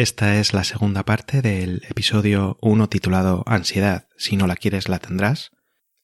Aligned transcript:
esta 0.00 0.38
es 0.38 0.54
la 0.54 0.62
segunda 0.62 1.04
parte 1.04 1.42
del 1.42 1.82
episodio 1.88 2.56
1 2.60 2.88
titulado 2.88 3.42
Ansiedad, 3.46 4.06
si 4.16 4.36
no 4.36 4.46
la 4.46 4.54
quieres 4.54 4.88
la 4.88 5.00
tendrás. 5.00 5.50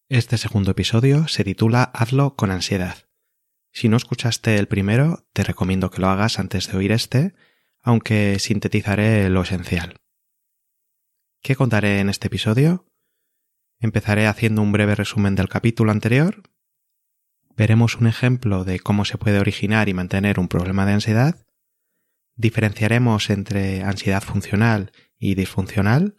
Este 0.09 0.37
segundo 0.37 0.73
episodio 0.73 1.29
se 1.29 1.45
titula 1.45 1.85
Hazlo 1.95 2.35
con 2.35 2.51
ansiedad. 2.51 3.09
Si 3.71 3.89
no 3.89 3.97
escuchaste 3.97 4.57
el 4.57 4.67
primero, 4.67 5.29
te 5.33 5.45
recomiendo 5.45 5.93
que 5.93 6.01
lo 6.01 6.09
hagas 6.09 6.41
antes 6.41 6.67
de 6.67 6.77
oír 6.77 6.91
este, 6.91 7.37
aunque 7.83 8.41
sintetizaré 8.41 9.31
lo 9.31 9.43
esencial. 9.43 10.01
¿Qué 11.41 11.55
contaré 11.55 12.01
en 12.01 12.09
este 12.09 12.27
episodio? 12.27 12.91
Empezaré 13.79 14.27
haciendo 14.27 14.61
un 14.61 14.73
breve 14.73 14.97
resumen 14.97 15.37
del 15.37 15.49
capítulo 15.49 15.93
anterior. 15.93 16.43
Veremos 17.57 17.95
un 17.95 18.09
ejemplo 18.09 18.65
de 18.65 18.81
cómo 18.81 19.05
se 19.05 19.19
puede 19.19 19.39
originar 19.39 19.89
y 19.89 19.95
mantener 19.95 20.41
un 20.41 20.49
problema 20.49 20.85
de 20.85 20.95
ansiedad 20.95 21.44
Diferenciaremos 22.37 23.31
entre 23.31 23.83
ansiedad 23.83 24.23
funcional 24.23 24.93
y 25.19 25.35
disfuncional. 25.35 26.17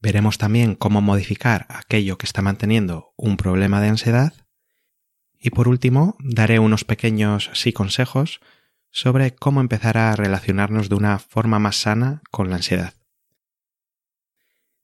Veremos 0.00 0.38
también 0.38 0.76
cómo 0.76 1.00
modificar 1.00 1.66
aquello 1.68 2.18
que 2.18 2.26
está 2.26 2.42
manteniendo 2.42 3.12
un 3.16 3.36
problema 3.36 3.80
de 3.80 3.88
ansiedad. 3.88 4.32
Y 5.38 5.50
por 5.50 5.68
último, 5.68 6.16
daré 6.20 6.58
unos 6.58 6.84
pequeños 6.84 7.50
sí 7.54 7.72
consejos 7.72 8.40
sobre 8.90 9.34
cómo 9.34 9.60
empezar 9.60 9.98
a 9.98 10.14
relacionarnos 10.14 10.88
de 10.88 10.94
una 10.94 11.18
forma 11.18 11.58
más 11.58 11.76
sana 11.76 12.22
con 12.30 12.48
la 12.48 12.56
ansiedad. 12.56 12.94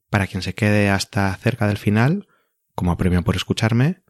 Para 0.09 0.27
quien 0.27 0.43
se 0.43 0.53
quede 0.53 0.89
hasta 0.89 1.35
cerca 1.37 1.67
del 1.67 1.77
final, 1.77 2.27
como 2.75 2.97
premio 2.97 3.23
por 3.23 3.35
escucharme, 3.35 4.03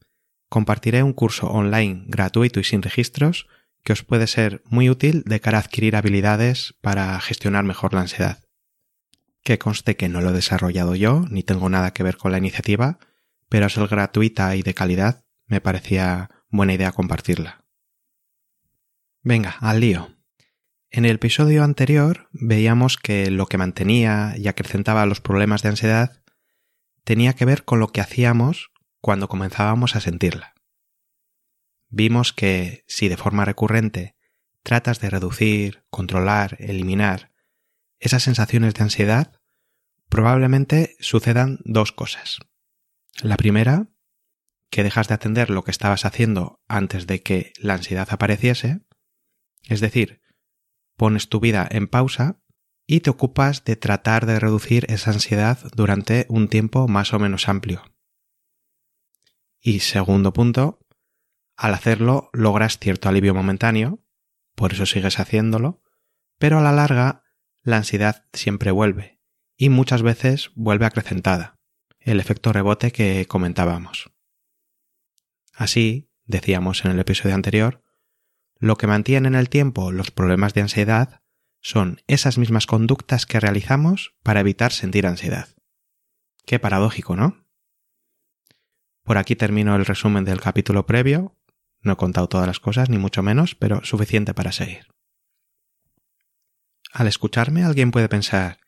compartiré 0.50 1.04
un 1.04 1.14
curso 1.14 1.48
online 1.48 2.04
gratuito 2.08 2.60
y 2.60 2.64
sin 2.64 2.82
registros 2.82 3.48
que 3.84 3.94
os 3.94 4.04
puede 4.04 4.28
ser 4.28 4.64
muy 4.66 4.90
útil 4.90 5.24
de 5.26 5.40
cara 5.40 5.58
a 5.58 5.62
adquirir 5.62 5.96
habilidades 5.96 6.74
para 6.82 7.20
gestionar 7.20 7.64
mejor 7.64 7.94
la 7.94 8.02
ansiedad. 8.02 8.40
Que 9.44 9.60
conste 9.60 9.98
que 9.98 10.08
no 10.08 10.22
lo 10.22 10.30
he 10.30 10.34
desarrollado 10.34 10.96
yo, 10.96 11.26
ni 11.30 11.44
tengo 11.44 11.70
nada 11.70 11.92
que 11.92 12.04
ver 12.04 12.18
con 12.18 12.32
la 12.32 12.38
iniciativa, 12.38 12.98
pero 13.50 13.66
al 13.66 13.72
ser 13.72 13.88
gratuita 13.88 14.56
y 14.56 14.64
de 14.64 14.74
calidad, 14.74 15.26
me 15.48 15.60
parecía 15.60 16.30
buena 16.50 16.74
idea 16.74 16.94
compartirla. 16.94 17.66
Venga, 19.22 19.58
al 19.60 19.82
lío. 19.82 20.16
En 20.90 21.06
el 21.06 21.16
episodio 21.16 21.64
anterior 21.64 22.30
veíamos 22.32 22.98
que 22.98 23.30
lo 23.32 23.48
que 23.48 23.58
mantenía 23.58 24.36
y 24.38 24.48
acrecentaba 24.48 25.06
los 25.06 25.22
problemas 25.22 25.62
de 25.62 25.70
ansiedad 25.70 26.24
tenía 27.04 27.34
que 27.34 27.46
ver 27.46 27.66
con 27.66 27.80
lo 27.80 27.90
que 27.90 28.00
hacíamos 28.00 28.72
cuando 29.02 29.28
comenzábamos 29.28 29.96
a 29.96 30.02
sentirla 30.02 30.53
vimos 31.94 32.34
que 32.34 32.84
si 32.88 33.08
de 33.08 33.18
forma 33.18 33.46
recurrente 33.46 34.16
tratas 34.64 35.00
de 35.00 35.12
reducir, 35.12 35.86
controlar, 35.92 36.58
eliminar 36.60 37.32
esas 38.00 38.24
sensaciones 38.24 38.74
de 38.74 38.84
ansiedad, 38.84 39.40
probablemente 40.10 40.96
sucedan 41.00 41.60
dos 41.64 41.92
cosas. 41.92 42.40
La 43.22 43.38
primera, 43.38 43.90
que 44.72 44.84
dejas 44.84 45.08
de 45.08 45.14
atender 45.14 45.52
lo 45.52 45.64
que 45.64 45.72
estabas 45.72 46.04
haciendo 46.04 46.62
antes 46.68 47.06
de 47.06 47.22
que 47.22 47.54
la 47.60 47.76
ansiedad 47.76 48.08
apareciese, 48.10 48.82
es 49.70 49.80
decir, 49.80 50.22
pones 50.98 51.30
tu 51.30 51.40
vida 51.40 51.68
en 51.70 51.88
pausa 51.88 52.42
y 52.88 53.02
te 53.02 53.12
ocupas 53.12 53.64
de 53.66 53.76
tratar 53.76 54.26
de 54.26 54.40
reducir 54.40 54.86
esa 54.90 55.12
ansiedad 55.12 55.60
durante 55.76 56.26
un 56.28 56.48
tiempo 56.48 56.88
más 56.88 57.14
o 57.14 57.20
menos 57.20 57.48
amplio. 57.48 57.84
Y 59.62 59.80
segundo 59.80 60.34
punto, 60.34 60.83
al 61.56 61.74
hacerlo 61.74 62.30
logras 62.34 62.80
cierto 62.80 63.10
alivio 63.10 63.34
momentáneo, 63.34 64.04
por 64.56 64.74
eso 64.74 64.86
sigues 64.86 65.20
haciéndolo, 65.20 65.82
pero 66.38 66.60
a 66.60 66.62
la 66.62 66.72
larga 66.72 67.24
la 67.62 67.78
ansiedad 67.78 68.26
siempre 68.34 68.72
vuelve, 68.72 69.20
y 69.56 69.70
muchas 69.70 70.02
veces 70.02 70.52
vuelve 70.56 70.86
acrecentada, 70.86 71.60
el 72.00 72.20
efecto 72.20 72.52
rebote 72.52 72.92
que 72.92 73.26
comentábamos. 73.28 74.12
Así, 75.54 76.12
decíamos 76.26 76.84
en 76.86 76.92
el 76.92 77.00
episodio 77.00 77.36
anterior, 77.36 77.84
lo 78.58 78.76
que 78.76 78.88
mantiene 78.88 79.28
en 79.28 79.36
el 79.36 79.50
tiempo 79.50 79.92
los 79.92 80.12
problemas 80.12 80.54
de 80.54 80.62
ansiedad 80.62 81.22
son 81.62 82.02
esas 82.08 82.38
mismas 82.38 82.66
conductas 82.66 83.26
que 83.26 83.40
realizamos 83.40 84.16
para 84.24 84.42
evitar 84.42 84.72
sentir 84.72 85.08
ansiedad. 85.08 85.50
Qué 86.46 86.60
paradójico, 86.60 87.16
¿no? 87.16 87.46
Por 89.04 89.18
aquí 89.18 89.36
termino 89.36 89.76
el 89.76 89.86
resumen 89.86 90.26
del 90.26 90.42
capítulo 90.42 90.86
previo, 90.86 91.38
no 91.84 91.94
he 91.94 91.98
contado 91.98 92.28
todas 92.28 92.48
las 92.48 92.60
cosas, 92.60 92.90
ni 92.90 92.98
mucho 92.98 93.22
menos, 93.22 93.56
pero 93.56 93.84
suficiente 93.84 94.34
para 94.34 94.52
seguir. 94.52 94.88
Al 96.92 97.08
escucharme 97.08 97.64
alguien 97.64 97.92
puede 97.92 98.10
pensar, 98.10 98.60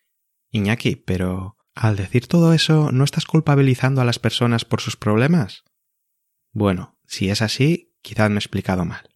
Iñaki, 0.49 0.95
pero 0.95 1.57
al 1.73 1.95
decir 1.95 2.27
todo 2.27 2.53
eso, 2.53 2.91
¿no 2.91 3.03
estás 3.03 3.25
culpabilizando 3.25 4.01
a 4.01 4.05
las 4.05 4.19
personas 4.19 4.65
por 4.65 4.81
sus 4.81 4.95
problemas? 4.95 5.63
Bueno, 6.51 6.97
si 7.05 7.29
es 7.29 7.41
así, 7.41 7.93
quizás 8.01 8.29
me 8.29 8.35
he 8.35 8.39
explicado 8.39 8.85
mal. 8.85 9.09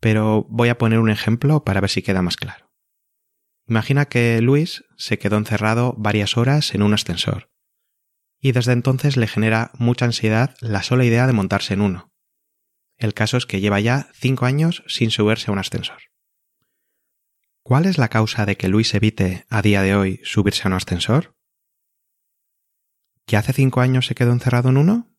Pero 0.00 0.46
voy 0.50 0.68
a 0.68 0.78
poner 0.78 0.98
un 0.98 1.10
ejemplo 1.10 1.64
para 1.64 1.80
ver 1.80 1.90
si 1.90 2.02
queda 2.02 2.22
más 2.22 2.36
claro. 2.36 2.70
Imagina 3.66 4.06
que 4.06 4.40
Luis 4.40 4.84
se 4.96 5.18
quedó 5.18 5.36
encerrado 5.36 5.94
varias 5.98 6.36
horas 6.36 6.74
en 6.74 6.82
un 6.82 6.94
ascensor, 6.94 7.50
y 8.40 8.52
desde 8.52 8.72
entonces 8.72 9.16
le 9.16 9.26
genera 9.26 9.72
mucha 9.78 10.04
ansiedad 10.04 10.54
la 10.60 10.82
sola 10.82 11.04
idea 11.04 11.26
de 11.26 11.32
montarse 11.32 11.74
en 11.74 11.80
uno. 11.80 12.07
El 12.98 13.14
caso 13.14 13.36
es 13.36 13.46
que 13.46 13.60
lleva 13.60 13.80
ya 13.80 14.10
cinco 14.12 14.44
años 14.44 14.82
sin 14.88 15.10
subirse 15.10 15.50
a 15.50 15.52
un 15.52 15.60
ascensor. 15.60 15.98
¿Cuál 17.62 17.86
es 17.86 17.96
la 17.96 18.08
causa 18.08 18.44
de 18.44 18.56
que 18.56 18.68
Luis 18.68 18.92
evite 18.94 19.46
a 19.48 19.62
día 19.62 19.82
de 19.82 19.94
hoy 19.94 20.20
subirse 20.24 20.62
a 20.64 20.66
un 20.68 20.72
ascensor? 20.74 21.36
¿Que 23.24 23.36
hace 23.36 23.52
cinco 23.52 23.80
años 23.80 24.06
se 24.06 24.14
quedó 24.14 24.32
encerrado 24.32 24.70
en 24.70 24.78
uno? 24.78 25.14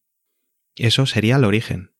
Eso 0.75 1.05
sería 1.05 1.37
el 1.37 1.45
origen. 1.45 1.95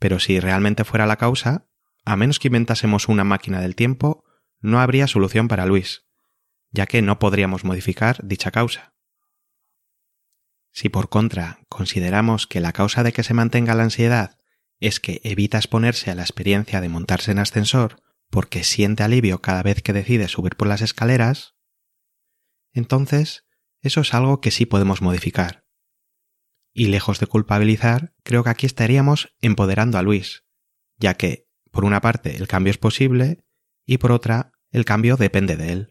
Pero 0.00 0.18
si 0.18 0.40
realmente 0.40 0.84
fuera 0.84 1.06
la 1.06 1.16
causa, 1.16 1.68
a 2.04 2.16
menos 2.16 2.38
que 2.38 2.48
inventásemos 2.48 3.08
una 3.08 3.24
máquina 3.24 3.60
del 3.60 3.76
tiempo, 3.76 4.24
no 4.60 4.80
habría 4.80 5.06
solución 5.06 5.46
para 5.46 5.66
Luis, 5.66 6.06
ya 6.70 6.86
que 6.86 7.02
no 7.02 7.18
podríamos 7.18 7.64
modificar 7.64 8.18
dicha 8.26 8.50
causa. 8.50 8.94
Si 10.72 10.88
por 10.88 11.08
contra 11.08 11.60
consideramos 11.68 12.48
que 12.48 12.60
la 12.60 12.72
causa 12.72 13.04
de 13.04 13.12
que 13.12 13.22
se 13.22 13.34
mantenga 13.34 13.74
la 13.74 13.84
ansiedad 13.84 14.38
es 14.80 15.00
que 15.00 15.20
evita 15.24 15.58
exponerse 15.58 16.10
a 16.10 16.14
la 16.14 16.22
experiencia 16.22 16.80
de 16.80 16.88
montarse 16.88 17.32
en 17.32 17.38
ascensor 17.38 18.02
porque 18.30 18.64
siente 18.64 19.02
alivio 19.02 19.40
cada 19.40 19.62
vez 19.62 19.82
que 19.82 19.92
decide 19.92 20.28
subir 20.28 20.56
por 20.56 20.68
las 20.68 20.82
escaleras, 20.82 21.54
entonces 22.72 23.44
eso 23.80 24.00
es 24.00 24.14
algo 24.14 24.40
que 24.40 24.50
sí 24.50 24.66
podemos 24.66 25.02
modificar. 25.02 25.64
Y 26.72 26.86
lejos 26.86 27.20
de 27.20 27.26
culpabilizar, 27.26 28.14
creo 28.24 28.42
que 28.42 28.50
aquí 28.50 28.66
estaríamos 28.66 29.34
empoderando 29.40 29.98
a 29.98 30.02
Luis, 30.02 30.44
ya 30.96 31.14
que, 31.14 31.46
por 31.70 31.84
una 31.84 32.00
parte, 32.00 32.36
el 32.36 32.48
cambio 32.48 32.72
es 32.72 32.78
posible 32.78 33.44
y 33.86 33.98
por 33.98 34.10
otra, 34.10 34.52
el 34.70 34.84
cambio 34.84 35.16
depende 35.16 35.56
de 35.56 35.72
él. 35.72 35.88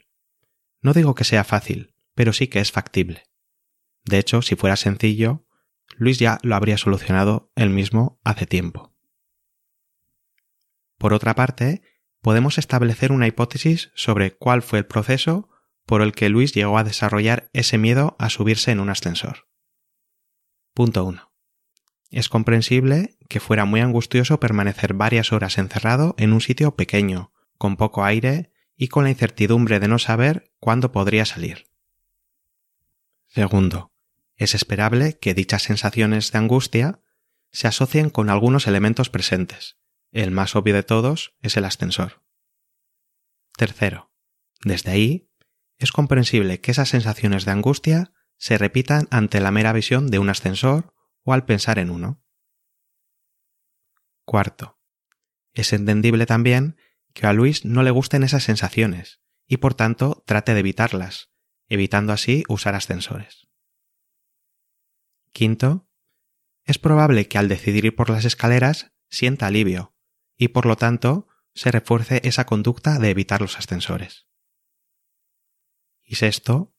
No 0.81 0.94
digo 0.94 1.16
que 1.16 1.24
sea 1.24 1.46
fácil, 1.46 1.96
pero 2.13 2.34
sí 2.34 2.48
que 2.48 2.60
es 2.60 2.72
factible. 2.72 3.24
De 4.04 4.19
hecho, 4.19 4.42
si 4.42 4.56
fuera 4.56 4.75
sencillo, 4.75 5.46
Luis 5.98 6.19
ya 6.19 6.40
lo 6.44 6.56
habría 6.56 6.78
solucionado 6.78 7.51
él 7.56 7.69
mismo 7.69 8.19
hace 8.24 8.45
tiempo. 8.45 8.94
Por 10.98 11.13
otra 11.13 11.36
parte, 11.36 11.81
podemos 12.22 12.57
establecer 12.57 13.12
una 13.12 13.28
hipótesis 13.28 13.92
sobre 13.95 14.36
cuál 14.36 14.62
fue 14.62 14.80
el 14.80 14.86
proceso 14.86 15.50
por 15.86 16.01
el 16.01 16.13
que 16.13 16.30
Luis 16.30 16.54
llegó 16.54 16.78
a 16.78 16.84
desarrollar 16.84 17.50
ese 17.54 17.78
miedo 17.78 18.16
a 18.19 18.30
subirse 18.30 18.72
en 18.72 18.80
un 18.80 18.90
ascensor. 18.90 19.48
Punto 20.74 21.04
1. 21.04 21.31
Es 22.10 22.30
comprensible 22.30 23.18
que 23.28 23.39
fuera 23.39 23.66
muy 23.66 23.81
angustioso 23.81 24.39
permanecer 24.39 24.94
varias 24.94 25.34
horas 25.34 25.57
encerrado 25.57 26.16
en 26.18 26.31
un 26.31 26.42
sitio 26.42 26.75
pequeño, 26.75 27.34
con 27.57 27.75
poco 27.75 28.06
aire 28.06 28.51
y 28.75 28.88
con 28.88 29.04
la 29.04 29.10
incertidumbre 29.10 29.80
de 29.80 29.88
no 29.88 30.00
saber 30.00 30.51
cuándo 30.60 30.92
podría 30.92 31.25
salir. 31.25 31.68
Segundo, 33.28 33.93
es 34.44 34.56
esperable 34.56 35.18
que 35.19 35.34
dichas 35.34 35.63
sensaciones 35.63 36.31
de 36.31 36.40
angustia 36.40 37.01
se 37.51 37.68
asocien 37.68 38.10
con 38.10 38.30
algunos 38.30 38.68
elementos 38.68 39.10
presentes. 39.10 39.78
El 40.12 40.31
más 40.31 40.56
obvio 40.56 40.74
de 40.74 40.84
todos 40.84 41.36
es 41.42 41.57
el 41.57 41.66
ascensor. 41.66 42.24
Tercero, 43.56 44.12
desde 44.63 44.92
ahí, 44.92 45.30
es 45.78 45.92
comprensible 45.92 46.62
que 46.62 46.72
esas 46.72 46.90
sensaciones 46.90 47.45
de 47.45 47.51
angustia 47.51 48.13
se 48.38 48.57
repitan 48.57 49.07
ante 49.12 49.40
la 49.40 49.51
mera 49.51 49.74
visión 49.74 50.10
de 50.10 50.19
un 50.19 50.30
ascensor 50.30 50.94
o 51.24 51.34
al 51.34 51.46
pensar 51.46 51.80
en 51.80 51.89
uno. 51.89 52.24
Cuarto, 54.25 54.80
es 55.54 55.74
entendible 55.74 56.25
también 56.25 56.78
que 57.13 57.28
a 57.28 57.34
Luis 57.34 57.66
no 57.66 57.84
le 57.84 57.92
gusten 57.92 58.24
esas 58.24 58.44
sensaciones 58.44 59.22
y 59.48 59.57
por 59.57 59.75
tanto 59.75 60.24
trate 60.25 60.54
de 60.54 60.62
evitarlas, 60.62 61.31
evitando 61.68 62.13
así 62.13 62.44
usar 62.48 62.75
ascensores. 62.75 63.48
Quinto, 65.34 65.90
es 66.64 66.80
probable 66.80 67.28
que 67.28 67.38
al 67.38 67.50
decidir 67.50 67.86
ir 67.86 67.96
por 67.96 68.10
las 68.10 68.24
escaleras 68.24 68.94
sienta 69.10 69.48
alivio 69.48 69.96
y 70.38 70.50
por 70.50 70.66
lo 70.66 70.78
tanto 70.78 71.28
se 71.54 71.72
refuerce 71.72 72.22
esa 72.24 72.46
conducta 72.46 73.00
de 73.00 73.10
evitar 73.10 73.42
los 73.42 73.58
ascensores. 73.58 74.28
Y 76.04 76.16
sexto, 76.16 76.76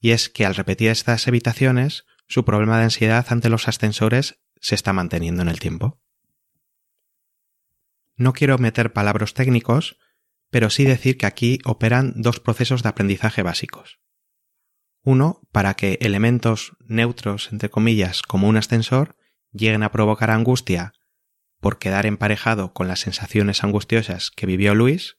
y 0.00 0.10
es 0.10 0.28
que 0.28 0.46
al 0.46 0.54
repetir 0.54 0.90
estas 0.90 1.26
evitaciones, 1.26 2.06
su 2.26 2.44
problema 2.44 2.78
de 2.78 2.84
ansiedad 2.84 3.26
ante 3.30 3.48
los 3.48 3.68
ascensores 3.68 4.40
se 4.60 4.74
está 4.74 4.92
manteniendo 4.92 5.42
en 5.42 5.48
el 5.48 5.60
tiempo. 5.60 6.00
No 8.16 8.32
quiero 8.32 8.58
meter 8.58 8.92
palabras 8.92 9.34
técnicos, 9.34 9.98
pero 10.50 10.70
sí 10.70 10.84
decir 10.84 11.16
que 11.16 11.26
aquí 11.26 11.58
operan 11.64 12.14
dos 12.16 12.40
procesos 12.40 12.82
de 12.82 12.88
aprendizaje 12.88 13.42
básicos. 13.42 14.00
Uno, 15.02 15.40
para 15.50 15.74
que 15.74 15.98
elementos 16.00 16.76
neutros, 16.80 17.50
entre 17.52 17.70
comillas, 17.70 18.22
como 18.22 18.48
un 18.48 18.56
ascensor, 18.56 19.16
lleguen 19.52 19.82
a 19.82 19.92
provocar 19.92 20.30
angustia 20.30 20.92
por 21.60 21.78
quedar 21.78 22.06
emparejado 22.06 22.72
con 22.72 22.88
las 22.88 23.00
sensaciones 23.00 23.64
angustiosas 23.64 24.30
que 24.30 24.46
vivió 24.46 24.74
Luis. 24.74 25.18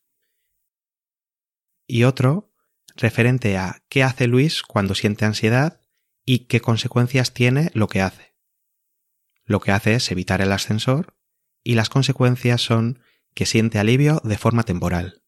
Y 1.88 2.04
otro, 2.04 2.52
referente 2.96 3.58
a 3.58 3.84
qué 3.90 4.04
hace 4.04 4.28
Luis 4.28 4.64
cuando 4.64 4.96
siente 4.96 5.26
ansiedad 5.26 5.82
y 6.26 6.46
qué 6.46 6.62
consecuencias 6.62 7.34
tiene 7.34 7.72
lo 7.74 7.88
que 7.88 8.02
hace. 8.02 8.36
Lo 9.46 9.60
que 9.60 9.72
hace 9.72 9.96
es 9.96 10.12
evitar 10.12 10.42
el 10.42 10.52
ascensor 10.52 11.18
y 11.64 11.76
las 11.76 11.90
consecuencias 11.90 12.62
son 12.62 13.02
que 13.34 13.46
siente 13.46 13.80
alivio 13.80 14.22
de 14.24 14.38
forma 14.38 14.64
temporal. 14.64 15.24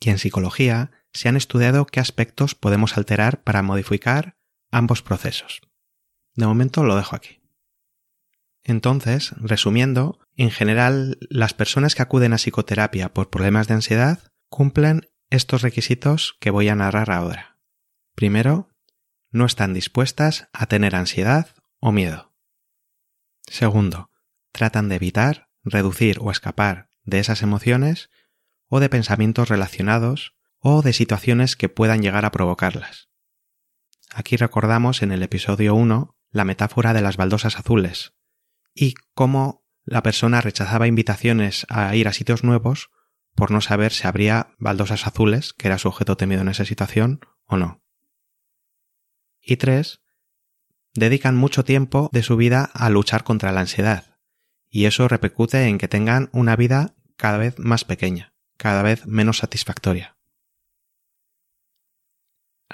Y 0.00 0.10
en 0.10 0.18
psicología 0.18 0.90
se 1.12 1.28
han 1.28 1.36
estudiado 1.36 1.86
qué 1.86 2.00
aspectos 2.00 2.54
podemos 2.54 2.96
alterar 2.96 3.42
para 3.42 3.62
modificar 3.62 4.36
ambos 4.70 5.02
procesos. 5.02 5.60
De 6.34 6.46
momento 6.46 6.84
lo 6.84 6.96
dejo 6.96 7.16
aquí. 7.16 7.42
Entonces, 8.64 9.32
resumiendo, 9.38 10.20
en 10.36 10.50
general 10.50 11.18
las 11.28 11.52
personas 11.52 11.94
que 11.94 12.02
acuden 12.02 12.32
a 12.32 12.38
psicoterapia 12.38 13.12
por 13.12 13.28
problemas 13.28 13.68
de 13.68 13.74
ansiedad 13.74 14.32
cumplen 14.48 15.08
estos 15.30 15.62
requisitos 15.62 16.36
que 16.40 16.50
voy 16.50 16.68
a 16.68 16.76
narrar 16.76 17.10
ahora. 17.10 17.58
Primero, 18.14 18.70
no 19.30 19.46
están 19.46 19.74
dispuestas 19.74 20.48
a 20.52 20.66
tener 20.66 20.94
ansiedad 20.94 21.48
o 21.80 21.90
miedo. 21.90 22.32
Segundo, 23.46 24.10
tratan 24.52 24.88
de 24.88 24.96
evitar, 24.96 25.48
reducir 25.64 26.18
o 26.20 26.30
escapar 26.30 26.90
de 27.04 27.18
esas 27.18 27.42
emociones 27.42 28.10
o 28.68 28.78
de 28.78 28.88
pensamientos 28.88 29.48
relacionados 29.48 30.34
o 30.62 30.80
de 30.80 30.92
situaciones 30.92 31.56
que 31.56 31.68
puedan 31.68 32.02
llegar 32.02 32.24
a 32.24 32.30
provocarlas. 32.30 33.10
Aquí 34.14 34.36
recordamos 34.36 35.02
en 35.02 35.10
el 35.10 35.22
episodio 35.22 35.74
1 35.74 36.16
la 36.30 36.44
metáfora 36.44 36.94
de 36.94 37.02
las 37.02 37.16
baldosas 37.16 37.58
azules 37.58 38.14
y 38.74 38.94
cómo 39.14 39.66
la 39.84 40.02
persona 40.02 40.40
rechazaba 40.40 40.86
invitaciones 40.86 41.66
a 41.68 41.94
ir 41.96 42.06
a 42.06 42.12
sitios 42.12 42.44
nuevos 42.44 42.90
por 43.34 43.50
no 43.50 43.60
saber 43.60 43.92
si 43.92 44.06
habría 44.06 44.54
baldosas 44.58 45.06
azules, 45.06 45.52
que 45.52 45.66
era 45.66 45.78
su 45.78 45.88
objeto 45.88 46.16
temido 46.16 46.42
en 46.42 46.48
esa 46.48 46.64
situación, 46.64 47.20
o 47.46 47.56
no. 47.56 47.82
Y 49.40 49.56
tres, 49.56 50.00
dedican 50.94 51.36
mucho 51.36 51.64
tiempo 51.64 52.08
de 52.12 52.22
su 52.22 52.36
vida 52.36 52.70
a 52.74 52.90
luchar 52.90 53.24
contra 53.24 53.50
la 53.50 53.60
ansiedad, 53.60 54.18
y 54.68 54.84
eso 54.84 55.08
repercute 55.08 55.64
en 55.64 55.78
que 55.78 55.88
tengan 55.88 56.28
una 56.32 56.54
vida 56.54 56.94
cada 57.16 57.38
vez 57.38 57.58
más 57.58 57.84
pequeña, 57.84 58.34
cada 58.56 58.82
vez 58.82 59.06
menos 59.06 59.38
satisfactoria. 59.38 60.16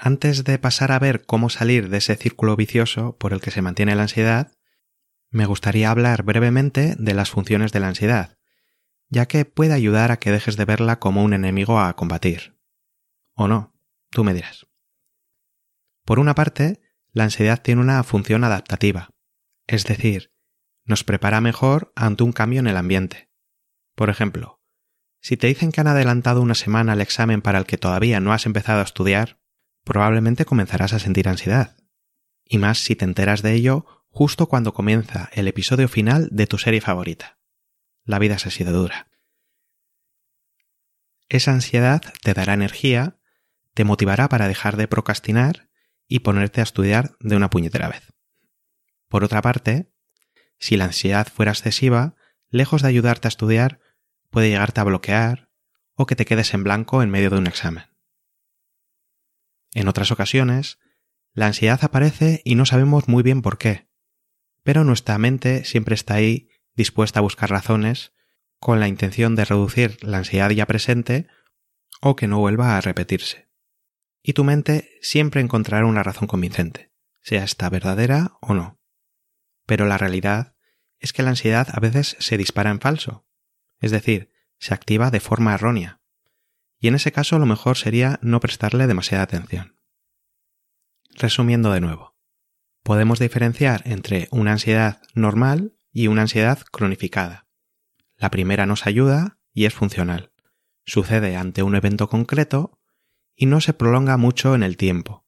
Antes 0.01 0.45
de 0.45 0.57
pasar 0.57 0.93
a 0.93 0.99
ver 0.99 1.25
cómo 1.25 1.49
salir 1.49 1.89
de 1.89 1.97
ese 1.97 2.15
círculo 2.15 2.55
vicioso 2.55 3.17
por 3.17 3.33
el 3.33 3.41
que 3.41 3.51
se 3.51 3.61
mantiene 3.61 3.95
la 3.95 4.03
ansiedad, 4.03 4.53
me 5.29 5.45
gustaría 5.45 5.91
hablar 5.91 6.23
brevemente 6.23 6.95
de 6.97 7.13
las 7.13 7.31
funciones 7.31 7.73
de 7.73 7.81
la 7.81 7.89
ansiedad, 7.89 8.37
ya 9.09 9.25
que 9.25 9.43
puede 9.43 9.73
ayudar 9.73 10.11
a 10.11 10.17
que 10.17 10.31
dejes 10.31 10.55
de 10.55 10.63
verla 10.63 10.99
como 10.99 11.21
un 11.21 11.33
enemigo 11.33 11.81
a 11.81 11.93
combatir. 11.97 12.57
¿O 13.35 13.49
no? 13.49 13.73
Tú 14.09 14.23
me 14.23 14.33
dirás. 14.33 14.67
Por 16.05 16.19
una 16.19 16.33
parte, 16.33 16.79
la 17.11 17.25
ansiedad 17.25 17.61
tiene 17.61 17.81
una 17.81 18.01
función 18.03 18.45
adaptativa, 18.45 19.09
es 19.67 19.83
decir, 19.83 20.31
nos 20.85 21.03
prepara 21.03 21.41
mejor 21.41 21.91
ante 21.97 22.23
un 22.23 22.31
cambio 22.31 22.61
en 22.61 22.67
el 22.67 22.77
ambiente. 22.77 23.29
Por 23.95 24.09
ejemplo, 24.09 24.61
si 25.19 25.35
te 25.35 25.47
dicen 25.47 25.73
que 25.73 25.81
han 25.81 25.87
adelantado 25.87 26.41
una 26.41 26.55
semana 26.55 26.93
el 26.93 27.01
examen 27.01 27.41
para 27.41 27.59
el 27.59 27.65
que 27.65 27.77
todavía 27.77 28.21
no 28.21 28.31
has 28.31 28.45
empezado 28.45 28.79
a 28.79 28.85
estudiar, 28.85 29.39
probablemente 29.89 30.45
comenzarás 30.45 30.93
a 30.93 30.99
sentir 30.99 31.27
ansiedad. 31.27 31.75
Y 32.45 32.59
más 32.59 32.77
si 32.79 32.95
te 32.95 33.03
enteras 33.03 33.41
de 33.41 33.53
ello 33.53 33.85
justo 34.07 34.47
cuando 34.47 34.73
comienza 34.73 35.29
el 35.33 35.49
episodio 35.49 35.89
final 35.89 36.29
de 36.31 36.47
tu 36.47 36.57
serie 36.57 36.79
favorita 36.79 37.39
la 38.09 38.17
vida 38.17 38.39
se 38.39 38.49
ha 38.49 38.51
sido 38.51 38.73
dura. 38.73 39.07
Esa 41.29 41.51
ansiedad 41.51 42.01
te 42.23 42.33
dará 42.33 42.53
energía, 42.53 43.19
te 43.75 43.83
motivará 43.83 44.29
para 44.29 44.47
dejar 44.47 44.77
de 44.77 44.87
procrastinar 44.87 45.69
y 46.07 46.19
ponerte 46.19 46.59
a 46.59 46.63
estudiar 46.63 47.15
de 47.19 47.35
una 47.35 47.51
puñetera 47.51 47.87
vez. 47.87 48.11
Por 49.09 49.23
otra 49.23 49.43
parte, 49.43 49.91
si 50.57 50.75
la 50.75 50.85
ansiedad 50.85 51.27
fuera 51.27 51.51
excesiva, 51.51 52.15
lejos 52.49 52.81
de 52.81 52.87
ayudarte 52.87 53.27
a 53.27 53.29
estudiar, 53.29 53.79
puede 54.31 54.49
llegarte 54.49 54.81
a 54.81 54.85
bloquear 54.85 55.49
o 55.93 56.07
que 56.07 56.15
te 56.15 56.25
quedes 56.25 56.53
en 56.55 56.63
blanco 56.63 57.03
en 57.03 57.11
medio 57.11 57.29
de 57.29 57.37
un 57.37 57.47
examen. 57.47 57.85
En 59.73 59.87
otras 59.87 60.11
ocasiones, 60.11 60.79
la 61.33 61.47
ansiedad 61.47 61.79
aparece 61.83 62.41
y 62.43 62.55
no 62.55 62.65
sabemos 62.65 63.07
muy 63.07 63.23
bien 63.23 63.41
por 63.41 63.57
qué, 63.57 63.87
pero 64.63 64.83
nuestra 64.83 65.17
mente 65.17 65.63
siempre 65.65 65.95
está 65.95 66.15
ahí 66.15 66.49
dispuesta 66.75 67.19
a 67.19 67.23
buscar 67.23 67.49
razones 67.49 68.13
con 68.59 68.79
la 68.79 68.87
intención 68.87 69.35
de 69.35 69.45
reducir 69.45 69.97
la 70.03 70.17
ansiedad 70.17 70.49
ya 70.49 70.65
presente 70.65 71.27
o 72.01 72.15
que 72.15 72.27
no 72.27 72.39
vuelva 72.39 72.77
a 72.77 72.81
repetirse. 72.81 73.49
Y 74.21 74.33
tu 74.33 74.43
mente 74.43 74.89
siempre 75.01 75.41
encontrará 75.41 75.85
una 75.85 76.03
razón 76.03 76.27
convincente, 76.27 76.91
sea 77.21 77.43
esta 77.43 77.69
verdadera 77.69 78.37
o 78.41 78.53
no. 78.53 78.79
Pero 79.65 79.85
la 79.85 79.97
realidad 79.97 80.55
es 80.99 81.13
que 81.13 81.23
la 81.23 81.29
ansiedad 81.29 81.67
a 81.71 81.79
veces 81.79 82.17
se 82.19 82.37
dispara 82.37 82.69
en 82.69 82.81
falso, 82.81 83.25
es 83.79 83.91
decir, 83.91 84.33
se 84.57 84.73
activa 84.73 85.09
de 85.09 85.21
forma 85.21 85.53
errónea, 85.53 85.98
y 86.79 86.87
en 86.87 86.95
ese 86.95 87.11
caso 87.11 87.37
lo 87.39 87.45
mejor 87.45 87.77
sería 87.77 88.19
no 88.21 88.39
prestarle 88.39 88.87
demasiada 88.87 89.23
atención. 89.23 89.77
Resumiendo 91.15 91.71
de 91.71 91.81
nuevo, 91.81 92.17
podemos 92.83 93.19
diferenciar 93.19 93.81
entre 93.85 94.27
una 94.31 94.53
ansiedad 94.53 95.01
normal 95.13 95.75
y 95.91 96.07
una 96.07 96.21
ansiedad 96.21 96.59
cronificada. 96.71 97.47
La 98.15 98.31
primera 98.31 98.65
nos 98.65 98.87
ayuda 98.87 99.39
y 99.53 99.65
es 99.65 99.73
funcional. 99.73 100.31
Sucede 100.85 101.35
ante 101.35 101.63
un 101.63 101.75
evento 101.75 102.07
concreto 102.09 102.79
y 103.35 103.45
no 103.45 103.61
se 103.61 103.73
prolonga 103.73 104.17
mucho 104.17 104.55
en 104.55 104.63
el 104.63 104.77
tiempo. 104.77 105.25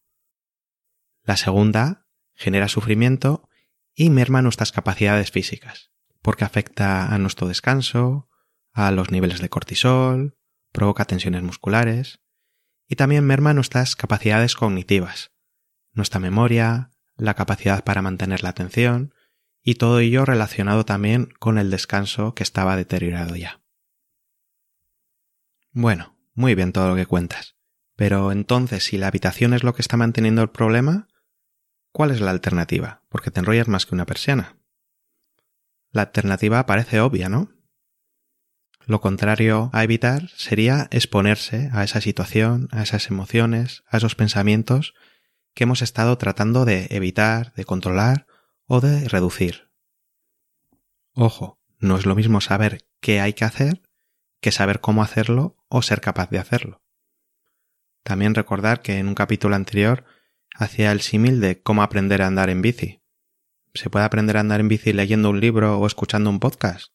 La 1.24 1.38
segunda 1.38 2.08
genera 2.34 2.68
sufrimiento 2.68 3.48
y 3.94 4.10
merma 4.10 4.42
nuestras 4.42 4.72
capacidades 4.72 5.32
físicas, 5.32 5.92
porque 6.22 6.46
afecta 6.46 7.14
a 7.14 7.18
nuestro 7.18 7.48
descanso, 7.48 8.30
a 8.74 8.92
los 8.92 9.12
niveles 9.12 9.42
de 9.42 9.50
cortisol, 9.50 10.38
provoca 10.72 11.06
tensiones 11.06 11.44
musculares 11.44 12.22
y 12.88 12.96
también 12.96 13.26
merma 13.26 13.54
nuestras 13.54 13.96
capacidades 13.96 14.56
cognitivas, 14.56 15.32
nuestra 15.94 16.20
memoria, 16.20 16.92
la 17.16 17.34
capacidad 17.36 17.84
para 17.84 18.02
mantener 18.02 18.44
la 18.44 18.50
atención 18.50 19.14
y 19.64 19.76
todo 19.76 20.00
ello 20.00 20.26
relacionado 20.26 20.86
también 20.86 21.30
con 21.40 21.58
el 21.58 21.70
descanso 21.70 22.34
que 22.34 22.44
estaba 22.44 22.76
deteriorado 22.76 23.36
ya. 23.36 23.62
Bueno, 25.72 26.18
muy 26.34 26.56
bien 26.56 26.74
todo 26.74 26.90
lo 26.90 26.96
que 26.96 27.06
cuentas. 27.06 27.56
Pero 27.96 28.32
entonces, 28.32 28.84
si 28.84 28.98
la 28.98 29.08
habitación 29.08 29.54
es 29.54 29.64
lo 29.64 29.76
que 29.76 29.82
está 29.82 29.96
manteniendo 29.98 30.42
el 30.42 30.50
problema, 30.50 31.08
¿cuál 31.92 32.12
es 32.12 32.20
la 32.20 32.32
alternativa? 32.32 33.04
Porque 33.10 33.32
te 33.32 33.40
enrollas 33.40 33.68
más 33.68 33.86
que 33.86 33.94
una 33.94 34.06
persiana. 34.06 34.58
La 35.92 36.04
alternativa 36.04 36.66
parece 36.66 37.00
obvia, 37.00 37.30
¿no? 37.30 37.52
Lo 38.86 39.02
contrario 39.02 39.70
a 39.74 39.84
evitar 39.84 40.30
sería 40.36 40.88
exponerse 40.92 41.70
a 41.72 41.84
esa 41.84 42.02
situación, 42.02 42.68
a 42.72 42.84
esas 42.84 43.08
emociones, 43.10 43.84
a 43.88 43.98
esos 43.98 44.16
pensamientos 44.16 44.94
que 45.54 45.66
hemos 45.66 45.82
estado 45.82 46.18
tratando 46.18 46.66
de 46.66 46.88
evitar, 46.92 47.54
de 47.54 47.66
controlar 47.66 48.28
o 48.66 48.82
de 48.82 49.08
reducir. 49.08 49.70
Ojo, 51.14 51.60
no 51.80 51.98
es 51.98 52.06
lo 52.06 52.16
mismo 52.16 52.42
saber 52.42 52.86
qué 53.00 53.20
hay 53.20 53.34
que 53.34 53.46
hacer 53.46 53.82
que 54.42 54.52
saber 54.52 54.82
cómo 54.82 55.04
hacerlo 55.04 55.56
o 55.70 55.82
ser 55.82 56.02
capaz 56.02 56.30
de 56.30 56.40
hacerlo. 56.40 56.82
También 58.04 58.36
recordar 58.36 58.82
que 58.82 58.98
en 58.98 59.08
un 59.08 59.16
capítulo 59.16 59.56
anterior 59.56 60.04
hacía 60.56 60.92
el 60.92 61.02
símil 61.02 61.40
de 61.40 61.62
cómo 61.62 61.84
aprender 61.84 62.22
a 62.22 62.28
andar 62.28 62.50
en 62.50 62.62
bici. 62.62 63.02
¿Se 63.74 63.90
puede 63.90 64.06
aprender 64.06 64.36
a 64.38 64.42
andar 64.42 64.60
en 64.60 64.68
bici 64.68 64.92
leyendo 64.92 65.30
un 65.30 65.40
libro 65.40 65.80
o 65.80 65.86
escuchando 65.86 66.30
un 66.30 66.40
podcast? 66.40 66.92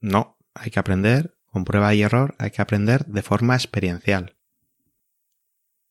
No, 0.00 0.38
hay 0.54 0.70
que 0.70 0.80
aprender, 0.80 1.36
con 1.46 1.64
prueba 1.64 1.94
y 1.94 2.02
error, 2.02 2.34
hay 2.38 2.50
que 2.50 2.62
aprender 2.62 3.06
de 3.06 3.22
forma 3.22 3.54
experiencial. 3.54 4.36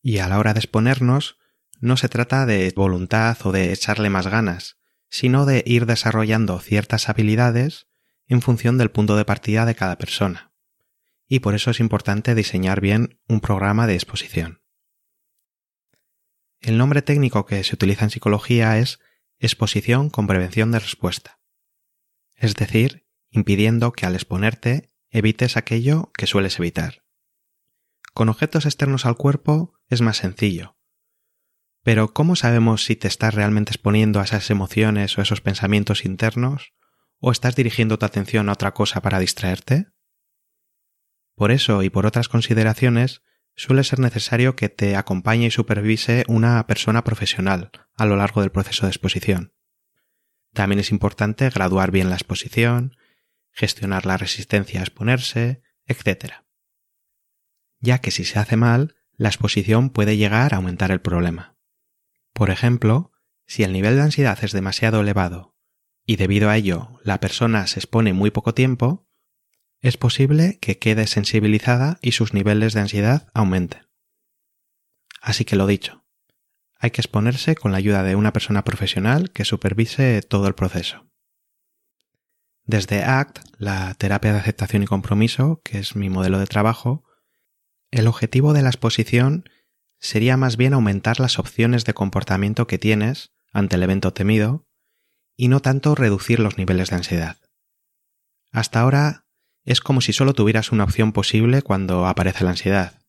Y 0.02 0.18
a 0.18 0.28
la 0.28 0.38
hora 0.38 0.54
de 0.54 0.60
exponernos, 0.60 1.38
no 1.80 1.96
se 1.96 2.08
trata 2.08 2.46
de 2.46 2.72
voluntad 2.74 3.36
o 3.44 3.52
de 3.52 3.72
echarle 3.72 4.10
más 4.10 4.26
ganas, 4.26 4.78
sino 5.08 5.46
de 5.46 5.62
ir 5.66 5.86
desarrollando 5.86 6.58
ciertas 6.58 7.08
habilidades 7.08 7.86
en 8.26 8.40
función 8.40 8.78
del 8.78 8.90
punto 8.90 9.16
de 9.16 9.24
partida 9.24 9.66
de 9.66 9.74
cada 9.74 9.98
persona. 9.98 10.52
Y 11.28 11.40
por 11.40 11.54
eso 11.54 11.70
es 11.70 11.80
importante 11.80 12.34
diseñar 12.34 12.80
bien 12.80 13.20
un 13.28 13.40
programa 13.40 13.86
de 13.86 13.94
exposición. 13.94 14.62
El 16.60 16.78
nombre 16.78 17.02
técnico 17.02 17.44
que 17.46 17.62
se 17.64 17.74
utiliza 17.74 18.04
en 18.04 18.10
psicología 18.10 18.78
es 18.78 19.00
exposición 19.38 20.08
con 20.08 20.26
prevención 20.26 20.70
de 20.70 20.78
respuesta. 20.78 21.40
Es 22.34 22.54
decir, 22.54 23.06
impidiendo 23.32 23.92
que 23.92 24.06
al 24.06 24.14
exponerte 24.14 24.88
evites 25.10 25.56
aquello 25.56 26.12
que 26.16 26.28
sueles 26.28 26.58
evitar. 26.58 27.02
Con 28.14 28.28
objetos 28.28 28.66
externos 28.66 29.04
al 29.06 29.16
cuerpo 29.16 29.74
es 29.88 30.00
más 30.00 30.18
sencillo, 30.18 30.76
pero 31.82 32.12
¿cómo 32.12 32.36
sabemos 32.36 32.84
si 32.84 32.94
te 32.94 33.08
estás 33.08 33.34
realmente 33.34 33.70
exponiendo 33.70 34.20
a 34.20 34.24
esas 34.24 34.50
emociones 34.50 35.18
o 35.18 35.22
esos 35.22 35.40
pensamientos 35.40 36.04
internos? 36.04 36.72
¿O 37.18 37.32
estás 37.32 37.56
dirigiendo 37.56 37.98
tu 37.98 38.06
atención 38.06 38.48
a 38.48 38.52
otra 38.52 38.72
cosa 38.72 39.00
para 39.02 39.18
distraerte? 39.18 39.88
Por 41.34 41.50
eso 41.50 41.82
y 41.82 41.90
por 41.90 42.06
otras 42.06 42.28
consideraciones, 42.28 43.22
suele 43.56 43.84
ser 43.84 43.98
necesario 43.98 44.54
que 44.54 44.68
te 44.68 44.96
acompañe 44.96 45.46
y 45.46 45.50
supervise 45.50 46.24
una 46.28 46.66
persona 46.66 47.02
profesional 47.04 47.70
a 47.96 48.06
lo 48.06 48.16
largo 48.16 48.42
del 48.42 48.52
proceso 48.52 48.86
de 48.86 48.90
exposición. 48.90 49.52
También 50.52 50.78
es 50.78 50.90
importante 50.90 51.48
graduar 51.50 51.90
bien 51.90 52.10
la 52.10 52.16
exposición, 52.16 52.96
gestionar 53.52 54.06
la 54.06 54.16
resistencia 54.16 54.80
a 54.80 54.82
exponerse, 54.82 55.62
etc. 55.86 56.34
Ya 57.80 58.00
que 58.00 58.10
si 58.10 58.24
se 58.24 58.38
hace 58.38 58.56
mal, 58.56 58.96
la 59.16 59.28
exposición 59.28 59.90
puede 59.90 60.16
llegar 60.16 60.54
a 60.54 60.56
aumentar 60.56 60.90
el 60.90 61.00
problema. 61.00 61.56
Por 62.32 62.50
ejemplo, 62.50 63.12
si 63.46 63.62
el 63.62 63.72
nivel 63.72 63.96
de 63.96 64.02
ansiedad 64.02 64.38
es 64.42 64.52
demasiado 64.52 65.00
elevado 65.00 65.56
y 66.04 66.16
debido 66.16 66.48
a 66.48 66.56
ello 66.56 66.98
la 67.04 67.20
persona 67.20 67.66
se 67.66 67.80
expone 67.80 68.12
muy 68.12 68.30
poco 68.30 68.54
tiempo, 68.54 69.08
es 69.80 69.96
posible 69.96 70.58
que 70.60 70.78
quede 70.78 71.06
sensibilizada 71.06 71.98
y 72.00 72.12
sus 72.12 72.34
niveles 72.34 72.72
de 72.72 72.80
ansiedad 72.80 73.28
aumenten. 73.34 73.88
Así 75.20 75.44
que 75.44 75.56
lo 75.56 75.66
dicho, 75.66 76.04
hay 76.78 76.90
que 76.90 77.00
exponerse 77.00 77.54
con 77.54 77.72
la 77.72 77.78
ayuda 77.78 78.02
de 78.02 78.16
una 78.16 78.32
persona 78.32 78.64
profesional 78.64 79.30
que 79.30 79.44
supervise 79.44 80.22
todo 80.22 80.48
el 80.48 80.54
proceso. 80.54 81.11
Desde 82.64 83.02
ACT, 83.02 83.40
la 83.58 83.94
terapia 83.94 84.32
de 84.32 84.38
aceptación 84.38 84.82
y 84.82 84.86
compromiso, 84.86 85.60
que 85.64 85.78
es 85.78 85.96
mi 85.96 86.08
modelo 86.08 86.38
de 86.38 86.46
trabajo, 86.46 87.04
el 87.90 88.06
objetivo 88.06 88.52
de 88.52 88.62
la 88.62 88.70
exposición 88.70 89.48
sería 89.98 90.36
más 90.36 90.56
bien 90.56 90.74
aumentar 90.74 91.20
las 91.20 91.38
opciones 91.38 91.84
de 91.84 91.94
comportamiento 91.94 92.66
que 92.66 92.78
tienes 92.78 93.32
ante 93.52 93.76
el 93.76 93.82
evento 93.82 94.12
temido 94.12 94.66
y 95.36 95.48
no 95.48 95.60
tanto 95.60 95.94
reducir 95.94 96.40
los 96.40 96.56
niveles 96.56 96.90
de 96.90 96.96
ansiedad. 96.96 97.36
Hasta 98.50 98.80
ahora 98.80 99.26
es 99.64 99.80
como 99.80 100.00
si 100.00 100.12
solo 100.12 100.34
tuvieras 100.34 100.72
una 100.72 100.84
opción 100.84 101.12
posible 101.12 101.62
cuando 101.62 102.06
aparece 102.06 102.44
la 102.44 102.50
ansiedad. 102.50 103.00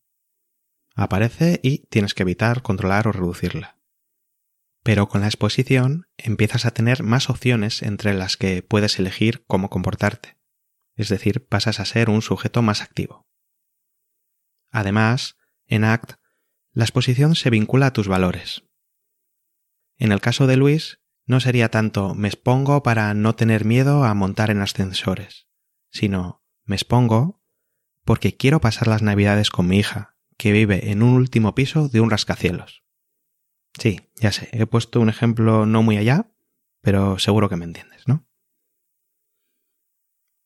Aparece 0.94 1.60
y 1.62 1.86
tienes 1.88 2.14
que 2.14 2.22
evitar, 2.22 2.62
controlar 2.62 3.08
o 3.08 3.12
reducirla. 3.12 3.78
Pero 4.84 5.08
con 5.08 5.22
la 5.22 5.26
exposición 5.26 6.06
empiezas 6.16 6.66
a 6.66 6.70
tener 6.70 7.02
más 7.02 7.30
opciones 7.30 7.82
entre 7.82 8.14
las 8.14 8.36
que 8.36 8.62
puedes 8.62 8.98
elegir 9.00 9.44
cómo 9.48 9.70
comportarte. 9.70 10.38
Es 10.94 11.08
decir, 11.08 11.44
pasas 11.48 11.80
a 11.80 11.84
ser 11.84 12.10
un 12.10 12.22
sujeto 12.22 12.62
más 12.62 12.82
activo. 12.82 13.26
Además, 14.70 15.36
en 15.66 15.84
ACT 15.84 16.20
la 16.72 16.84
exposición 16.84 17.34
se 17.34 17.50
vincula 17.50 17.86
a 17.86 17.92
tus 17.92 18.08
valores. 18.08 18.64
En 19.96 20.12
el 20.12 20.20
caso 20.20 20.46
de 20.46 20.56
Luis, 20.56 21.00
no 21.24 21.40
sería 21.40 21.70
tanto 21.70 22.14
me 22.14 22.28
expongo 22.28 22.82
para 22.82 23.14
no 23.14 23.34
tener 23.34 23.64
miedo 23.64 24.04
a 24.04 24.12
montar 24.12 24.50
en 24.50 24.60
ascensores, 24.60 25.46
sino 25.90 26.44
me 26.64 26.76
expongo 26.76 27.42
porque 28.04 28.36
quiero 28.36 28.60
pasar 28.60 28.88
las 28.88 29.02
navidades 29.02 29.50
con 29.50 29.66
mi 29.66 29.78
hija, 29.78 30.16
que 30.36 30.52
vive 30.52 30.90
en 30.90 31.02
un 31.02 31.14
último 31.14 31.54
piso 31.54 31.88
de 31.88 32.00
un 32.00 32.10
rascacielos. 32.10 32.83
Sí, 33.78 34.08
ya 34.16 34.32
sé, 34.32 34.48
he 34.52 34.66
puesto 34.66 35.00
un 35.00 35.08
ejemplo 35.08 35.66
no 35.66 35.82
muy 35.82 35.96
allá, 35.96 36.30
pero 36.80 37.18
seguro 37.18 37.48
que 37.48 37.56
me 37.56 37.64
entiendes, 37.64 38.06
¿no? 38.06 38.26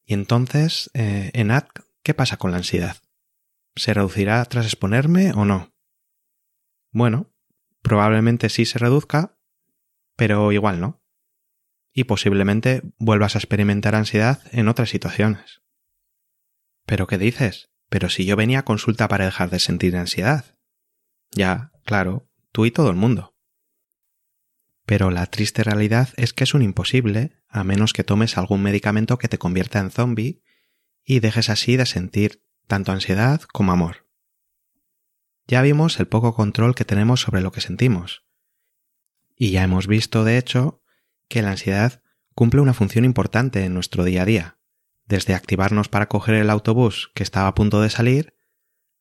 Y 0.05 0.15
entonces, 0.15 0.91
eh, 0.95 1.31
en 1.35 1.51
AD, 1.51 1.67
¿qué 2.03 2.15
pasa 2.15 2.39
con 2.39 2.51
la 2.51 2.57
ansiedad? 2.57 2.97
¿Se 3.77 3.93
reducirá 3.93 4.43
tras 4.47 4.65
exponerme 4.65 5.33
o 5.33 5.45
no? 5.45 5.75
Bueno, 6.91 7.31
probablemente 7.83 8.49
sí 8.49 8.65
se 8.65 8.79
reduzca, 8.79 9.39
pero 10.17 10.51
igual 10.53 10.81
no. 10.81 11.03
Y 11.93 12.05
posiblemente 12.05 12.83
vuelvas 12.99 13.35
a 13.35 13.39
experimentar 13.39 13.95
ansiedad 13.95 14.41
en 14.53 14.69
otras 14.69 14.89
situaciones. 14.89 15.63
¿Pero 16.87 17.07
qué 17.07 17.19
dices? 17.19 17.71
Pero 17.91 18.09
si 18.09 18.25
yo 18.25 18.37
venía 18.37 18.61
a 18.61 18.65
consulta 18.65 19.09
para 19.09 19.27
dejar 19.27 19.51
de 19.51 19.59
sentir 19.59 19.97
ansiedad. 19.97 20.57
Ya, 21.31 21.73
claro, 21.85 22.28
tú 22.59 22.67
y 22.67 22.73
todo 22.73 22.91
el 22.91 22.97
mundo. 22.97 23.37
Pero 24.85 25.13
la 25.13 25.27
triste 25.27 25.63
realidad 25.63 26.09
es 26.17 26.33
que 26.33 26.43
es 26.43 26.55
un 26.55 26.63
imposible, 26.63 27.41
a 27.49 27.63
menos 27.63 27.93
que 27.93 28.03
tomes 28.03 28.37
algún 28.37 28.65
medicamento 28.65 29.17
que 29.17 29.29
te 29.29 29.39
convierta 29.39 29.79
en 29.79 29.93
zombie 29.93 30.43
y 31.05 31.21
dejes 31.21 31.51
así 31.51 31.77
de 31.77 31.87
sentir 31.87 32.43
tanto 32.67 32.91
ansiedad 32.91 33.43
como 33.43 33.71
amor. 33.71 34.09
Ya 35.47 35.63
vimos 35.63 36.01
el 36.01 36.09
poco 36.09 36.35
control 36.35 36.75
que 36.75 36.85
tenemos 36.85 37.21
sobre 37.21 37.43
lo 37.43 37.53
que 37.53 37.61
sentimos. 37.61 38.25
Y 39.37 39.53
ya 39.53 39.63
hemos 39.63 39.87
visto, 39.87 40.25
de 40.25 40.37
hecho, 40.37 40.83
que 41.29 41.43
la 41.43 41.53
ansiedad 41.53 42.03
cumple 42.35 42.61
una 42.61 42.75
función 42.75 43.05
importante 43.05 43.65
en 43.65 43.73
nuestro 43.73 44.03
día 44.03 44.23
a 44.23 44.25
día, 44.25 44.59
desde 45.07 45.35
activarnos 45.37 45.89
para 45.89 46.09
coger 46.09 46.35
el 46.35 46.51
autobús 46.51 47.13
que 47.15 47.23
estaba 47.23 47.47
a 47.47 47.55
punto 47.55 47.81
de 47.81 47.91
salir, 47.91 48.35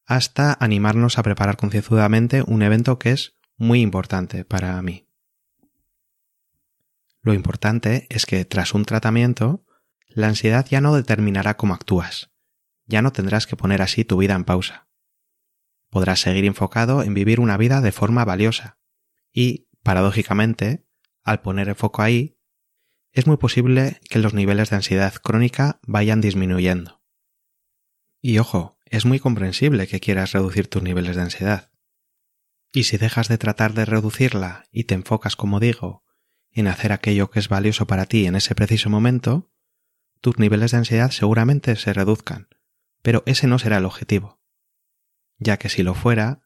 hasta 0.05 0.55
animarnos 0.59 1.17
a 1.17 1.23
preparar 1.23 1.57
concienzudamente 1.57 2.43
un 2.45 2.61
evento 2.61 2.99
que 2.99 3.13
es 3.13 3.36
muy 3.57 3.81
importante 3.81 4.45
para 4.45 4.81
mí. 4.81 5.07
Lo 7.21 7.33
importante 7.33 8.07
es 8.09 8.25
que 8.25 8.45
tras 8.45 8.73
un 8.73 8.85
tratamiento, 8.85 9.65
la 10.07 10.27
ansiedad 10.27 10.65
ya 10.69 10.81
no 10.81 10.95
determinará 10.95 11.57
cómo 11.57 11.73
actúas, 11.73 12.31
ya 12.85 13.01
no 13.01 13.11
tendrás 13.11 13.47
que 13.47 13.57
poner 13.57 13.81
así 13.81 14.05
tu 14.05 14.17
vida 14.17 14.35
en 14.35 14.45
pausa 14.45 14.87
podrás 15.89 16.19
seguir 16.19 16.45
enfocado 16.45 17.03
en 17.03 17.13
vivir 17.13 17.39
una 17.39 17.57
vida 17.57 17.81
de 17.81 17.91
forma 17.91 18.25
valiosa. 18.25 18.77
Y, 19.31 19.67
paradójicamente, 19.83 20.85
al 21.23 21.41
poner 21.41 21.69
el 21.69 21.75
foco 21.75 22.01
ahí, 22.01 22.37
es 23.11 23.27
muy 23.27 23.37
posible 23.37 23.99
que 24.09 24.19
los 24.19 24.33
niveles 24.33 24.69
de 24.69 24.75
ansiedad 24.75 25.13
crónica 25.15 25.79
vayan 25.87 26.21
disminuyendo. 26.21 27.01
Y 28.21 28.39
ojo, 28.39 28.77
es 28.85 29.05
muy 29.05 29.19
comprensible 29.19 29.87
que 29.87 29.99
quieras 29.99 30.33
reducir 30.33 30.67
tus 30.67 30.83
niveles 30.83 31.15
de 31.15 31.21
ansiedad. 31.21 31.71
Y 32.71 32.83
si 32.83 32.97
dejas 32.97 33.27
de 33.27 33.37
tratar 33.37 33.73
de 33.73 33.85
reducirla 33.85 34.65
y 34.71 34.85
te 34.85 34.95
enfocas, 34.95 35.35
como 35.35 35.59
digo, 35.59 36.03
en 36.51 36.67
hacer 36.67 36.91
aquello 36.91 37.29
que 37.29 37.39
es 37.39 37.49
valioso 37.49 37.87
para 37.87 38.05
ti 38.05 38.25
en 38.25 38.35
ese 38.35 38.55
preciso 38.55 38.89
momento, 38.89 39.51
tus 40.21 40.39
niveles 40.39 40.71
de 40.71 40.77
ansiedad 40.77 41.11
seguramente 41.11 41.75
se 41.75 41.93
reduzcan, 41.93 42.49
pero 43.01 43.23
ese 43.25 43.47
no 43.47 43.59
será 43.59 43.77
el 43.77 43.85
objetivo 43.85 44.37
ya 45.39 45.57
que 45.57 45.69
si 45.69 45.83
lo 45.83 45.93
fuera, 45.93 46.41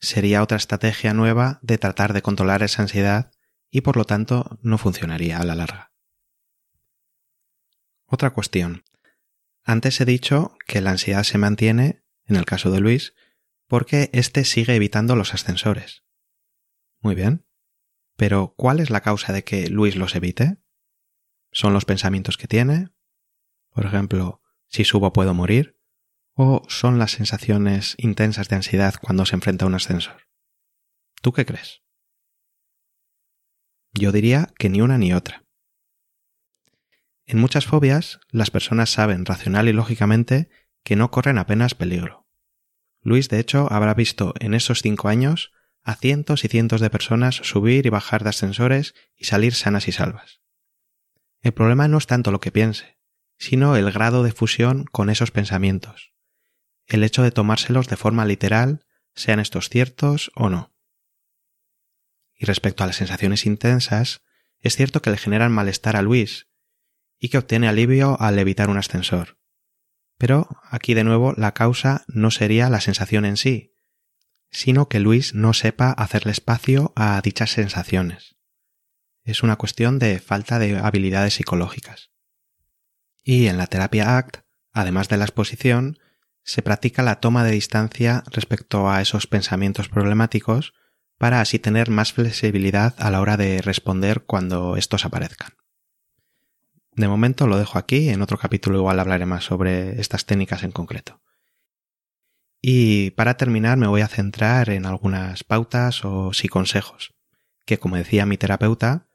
sería 0.00 0.42
otra 0.42 0.56
estrategia 0.56 1.14
nueva 1.14 1.58
de 1.62 1.78
tratar 1.78 2.12
de 2.12 2.22
controlar 2.22 2.62
esa 2.62 2.82
ansiedad 2.82 3.32
y 3.70 3.80
por 3.80 3.96
lo 3.96 4.04
tanto 4.04 4.58
no 4.62 4.78
funcionaría 4.78 5.38
a 5.38 5.44
la 5.44 5.54
larga. 5.54 5.92
Otra 8.06 8.30
cuestión. 8.30 8.84
Antes 9.64 10.00
he 10.00 10.04
dicho 10.04 10.56
que 10.66 10.80
la 10.80 10.90
ansiedad 10.90 11.22
se 11.22 11.38
mantiene, 11.38 12.04
en 12.26 12.36
el 12.36 12.44
caso 12.44 12.70
de 12.70 12.80
Luis, 12.80 13.14
porque 13.66 14.10
éste 14.12 14.44
sigue 14.44 14.74
evitando 14.74 15.16
los 15.16 15.34
ascensores. 15.34 16.04
Muy 17.00 17.14
bien. 17.14 17.46
Pero 18.16 18.54
¿cuál 18.56 18.80
es 18.80 18.90
la 18.90 19.00
causa 19.00 19.32
de 19.32 19.44
que 19.44 19.68
Luis 19.68 19.96
los 19.96 20.14
evite? 20.14 20.58
¿Son 21.50 21.72
los 21.72 21.84
pensamientos 21.84 22.36
que 22.36 22.46
tiene? 22.46 22.90
Por 23.70 23.86
ejemplo, 23.86 24.40
si 24.68 24.84
subo 24.84 25.12
puedo 25.12 25.34
morir, 25.34 25.74
¿O 26.36 26.62
son 26.68 26.98
las 26.98 27.12
sensaciones 27.12 27.94
intensas 27.96 28.48
de 28.48 28.56
ansiedad 28.56 28.94
cuando 29.00 29.24
se 29.24 29.36
enfrenta 29.36 29.64
a 29.64 29.68
un 29.68 29.74
ascensor? 29.74 30.28
¿Tú 31.22 31.32
qué 31.32 31.46
crees? 31.46 31.82
Yo 33.92 34.10
diría 34.10 34.52
que 34.58 34.68
ni 34.68 34.80
una 34.80 34.98
ni 34.98 35.14
otra. 35.14 35.44
En 37.24 37.38
muchas 37.38 37.66
fobias, 37.66 38.18
las 38.30 38.50
personas 38.50 38.90
saben 38.90 39.24
racional 39.24 39.68
y 39.68 39.72
lógicamente 39.72 40.50
que 40.82 40.96
no 40.96 41.12
corren 41.12 41.38
apenas 41.38 41.76
peligro. 41.76 42.23
Luis, 43.04 43.28
de 43.28 43.38
hecho, 43.38 43.70
habrá 43.70 43.92
visto 43.94 44.34
en 44.40 44.54
esos 44.54 44.80
cinco 44.80 45.08
años 45.08 45.52
a 45.82 45.94
cientos 45.94 46.44
y 46.44 46.48
cientos 46.48 46.80
de 46.80 46.88
personas 46.88 47.36
subir 47.36 47.84
y 47.84 47.90
bajar 47.90 48.24
de 48.24 48.30
ascensores 48.30 48.94
y 49.14 49.26
salir 49.26 49.54
sanas 49.54 49.86
y 49.86 49.92
salvas. 49.92 50.40
El 51.42 51.52
problema 51.52 51.86
no 51.86 51.98
es 51.98 52.06
tanto 52.06 52.32
lo 52.32 52.40
que 52.40 52.50
piense, 52.50 52.98
sino 53.36 53.76
el 53.76 53.92
grado 53.92 54.22
de 54.22 54.32
fusión 54.32 54.86
con 54.86 55.10
esos 55.10 55.30
pensamientos, 55.30 56.14
el 56.86 57.04
hecho 57.04 57.22
de 57.22 57.30
tomárselos 57.30 57.88
de 57.88 57.98
forma 57.98 58.24
literal, 58.24 58.86
sean 59.14 59.38
estos 59.38 59.68
ciertos 59.68 60.32
o 60.34 60.48
no. 60.48 60.74
Y 62.34 62.46
respecto 62.46 62.82
a 62.82 62.86
las 62.86 62.96
sensaciones 62.96 63.44
intensas, 63.44 64.22
es 64.60 64.76
cierto 64.76 65.02
que 65.02 65.10
le 65.10 65.18
generan 65.18 65.52
malestar 65.52 65.96
a 65.96 66.02
Luis 66.02 66.48
y 67.18 67.28
que 67.28 67.38
obtiene 67.38 67.68
alivio 67.68 68.18
al 68.18 68.38
evitar 68.38 68.70
un 68.70 68.78
ascensor. 68.78 69.38
Pero 70.18 70.48
aquí 70.70 70.94
de 70.94 71.04
nuevo 71.04 71.32
la 71.36 71.52
causa 71.52 72.04
no 72.06 72.30
sería 72.30 72.70
la 72.70 72.80
sensación 72.80 73.24
en 73.24 73.36
sí, 73.36 73.72
sino 74.50 74.88
que 74.88 75.00
Luis 75.00 75.34
no 75.34 75.52
sepa 75.52 75.90
hacerle 75.90 76.32
espacio 76.32 76.92
a 76.94 77.20
dichas 77.20 77.50
sensaciones. 77.50 78.36
Es 79.24 79.42
una 79.42 79.56
cuestión 79.56 79.98
de 79.98 80.20
falta 80.20 80.58
de 80.58 80.78
habilidades 80.78 81.34
psicológicas. 81.34 82.10
Y 83.24 83.46
en 83.46 83.56
la 83.56 83.66
terapia 83.66 84.18
ACT, 84.18 84.44
además 84.72 85.08
de 85.08 85.16
la 85.16 85.24
exposición, 85.24 85.98
se 86.44 86.62
practica 86.62 87.02
la 87.02 87.20
toma 87.20 87.42
de 87.42 87.52
distancia 87.52 88.22
respecto 88.30 88.90
a 88.90 89.00
esos 89.00 89.26
pensamientos 89.26 89.88
problemáticos 89.88 90.74
para 91.18 91.40
así 91.40 91.58
tener 91.58 91.90
más 91.90 92.12
flexibilidad 92.12 92.94
a 92.98 93.10
la 93.10 93.20
hora 93.20 93.36
de 93.36 93.62
responder 93.62 94.24
cuando 94.24 94.76
estos 94.76 95.04
aparezcan. 95.04 95.52
De 96.96 97.08
momento 97.08 97.46
lo 97.46 97.58
dejo 97.58 97.78
aquí, 97.78 98.08
en 98.08 98.22
otro 98.22 98.38
capítulo 98.38 98.78
igual 98.78 99.00
hablaré 99.00 99.26
más 99.26 99.44
sobre 99.44 100.00
estas 100.00 100.26
técnicas 100.26 100.62
en 100.62 100.70
concreto. 100.70 101.20
Y 102.60 103.10
para 103.10 103.36
terminar 103.36 103.76
me 103.76 103.88
voy 103.88 104.00
a 104.00 104.08
centrar 104.08 104.70
en 104.70 104.86
algunas 104.86 105.44
pautas 105.44 106.04
o 106.04 106.32
sí 106.32 106.48
consejos, 106.48 107.14
que 107.66 107.78
como 107.78 107.96
decía 107.96 108.26
mi 108.26 108.38
terapeuta, 108.38 109.08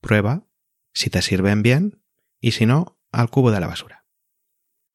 prueba, 0.00 0.46
si 0.92 1.08
te 1.08 1.22
sirven 1.22 1.62
bien, 1.62 2.02
y 2.40 2.52
si 2.52 2.66
no, 2.66 3.00
al 3.12 3.30
cubo 3.30 3.52
de 3.52 3.60
la 3.60 3.68
basura. 3.68 4.06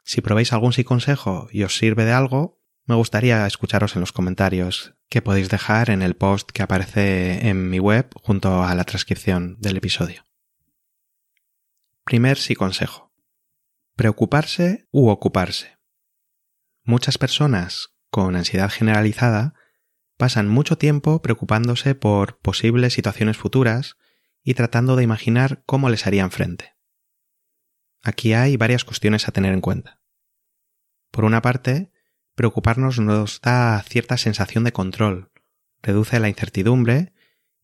Si 0.03 0.21
probéis 0.21 0.53
algún 0.53 0.73
sí 0.73 0.83
consejo 0.83 1.47
y 1.51 1.63
os 1.63 1.77
sirve 1.77 2.05
de 2.05 2.11
algo, 2.11 2.61
me 2.85 2.95
gustaría 2.95 3.47
escucharos 3.47 3.95
en 3.95 4.01
los 4.01 4.11
comentarios 4.11 4.93
que 5.09 5.21
podéis 5.21 5.49
dejar 5.49 5.89
en 5.89 6.01
el 6.01 6.15
post 6.15 6.51
que 6.51 6.61
aparece 6.61 7.47
en 7.47 7.69
mi 7.69 7.79
web 7.79 8.09
junto 8.21 8.63
a 8.63 8.75
la 8.75 8.83
transcripción 8.83 9.57
del 9.59 9.77
episodio. 9.77 10.23
Primer 12.05 12.37
sí 12.37 12.53
consejo. 12.53 13.11
Preocuparse 13.95 14.87
u 14.91 15.09
ocuparse. 15.09 15.79
Muchas 16.83 17.17
personas 17.17 17.95
con 18.11 18.35
ansiedad 18.35 18.69
generalizada 18.69 19.55
pasan 20.15 20.47
mucho 20.47 20.77
tiempo 20.77 21.23
preocupándose 21.23 21.95
por 21.95 22.37
posibles 22.41 22.93
situaciones 22.93 23.37
futuras 23.37 23.97
y 24.43 24.53
tratando 24.53 24.95
de 24.95 25.01
imaginar 25.01 25.63
cómo 25.65 25.89
les 25.89 26.05
harían 26.05 26.29
frente. 26.29 26.75
Aquí 28.03 28.33
hay 28.33 28.55
varias 28.55 28.85
cuestiones 28.85 29.27
a 29.27 29.31
tener 29.31 29.51
en 29.55 29.61
cuenta. 29.61 29.99
Por 31.09 31.25
una 31.25 31.41
parte, 31.41 31.91
preocuparnos 32.35 32.99
nos 32.99 33.41
da 33.41 33.81
cierta 33.81 34.17
sensación 34.17 34.63
de 34.63 34.73
control, 34.73 35.31
reduce 35.81 36.19
la 36.19 36.29
incertidumbre 36.29 37.13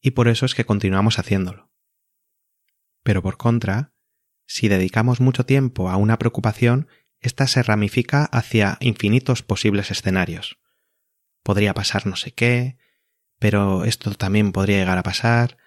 y 0.02 0.12
por 0.12 0.28
eso 0.28 0.48
es 0.48 0.56
que 0.56 0.66
continuamos 0.66 1.20
haciéndolo. 1.20 1.72
Pero 3.04 3.22
por 3.22 3.38
contra, 3.38 3.94
si 4.52 4.68
dedicamos 4.68 5.22
mucho 5.22 5.46
tiempo 5.46 5.90
a 5.90 5.96
una 5.96 6.20
preocupación, 6.20 6.90
ésta 7.22 7.48
se 7.48 7.64
ramifica 7.64 8.26
hacia 8.26 8.78
infinitos 8.82 9.44
posibles 9.44 9.92
escenarios. 9.92 10.60
Podría 11.42 11.74
pasar 11.74 12.06
no 12.06 12.18
sé 12.18 12.34
qué, 12.34 12.78
pero 13.40 13.86
esto 13.86 14.14
también 14.14 14.52
podría 14.52 14.80
llegar 14.80 14.98
a 14.98 15.04
pasar, 15.04 15.58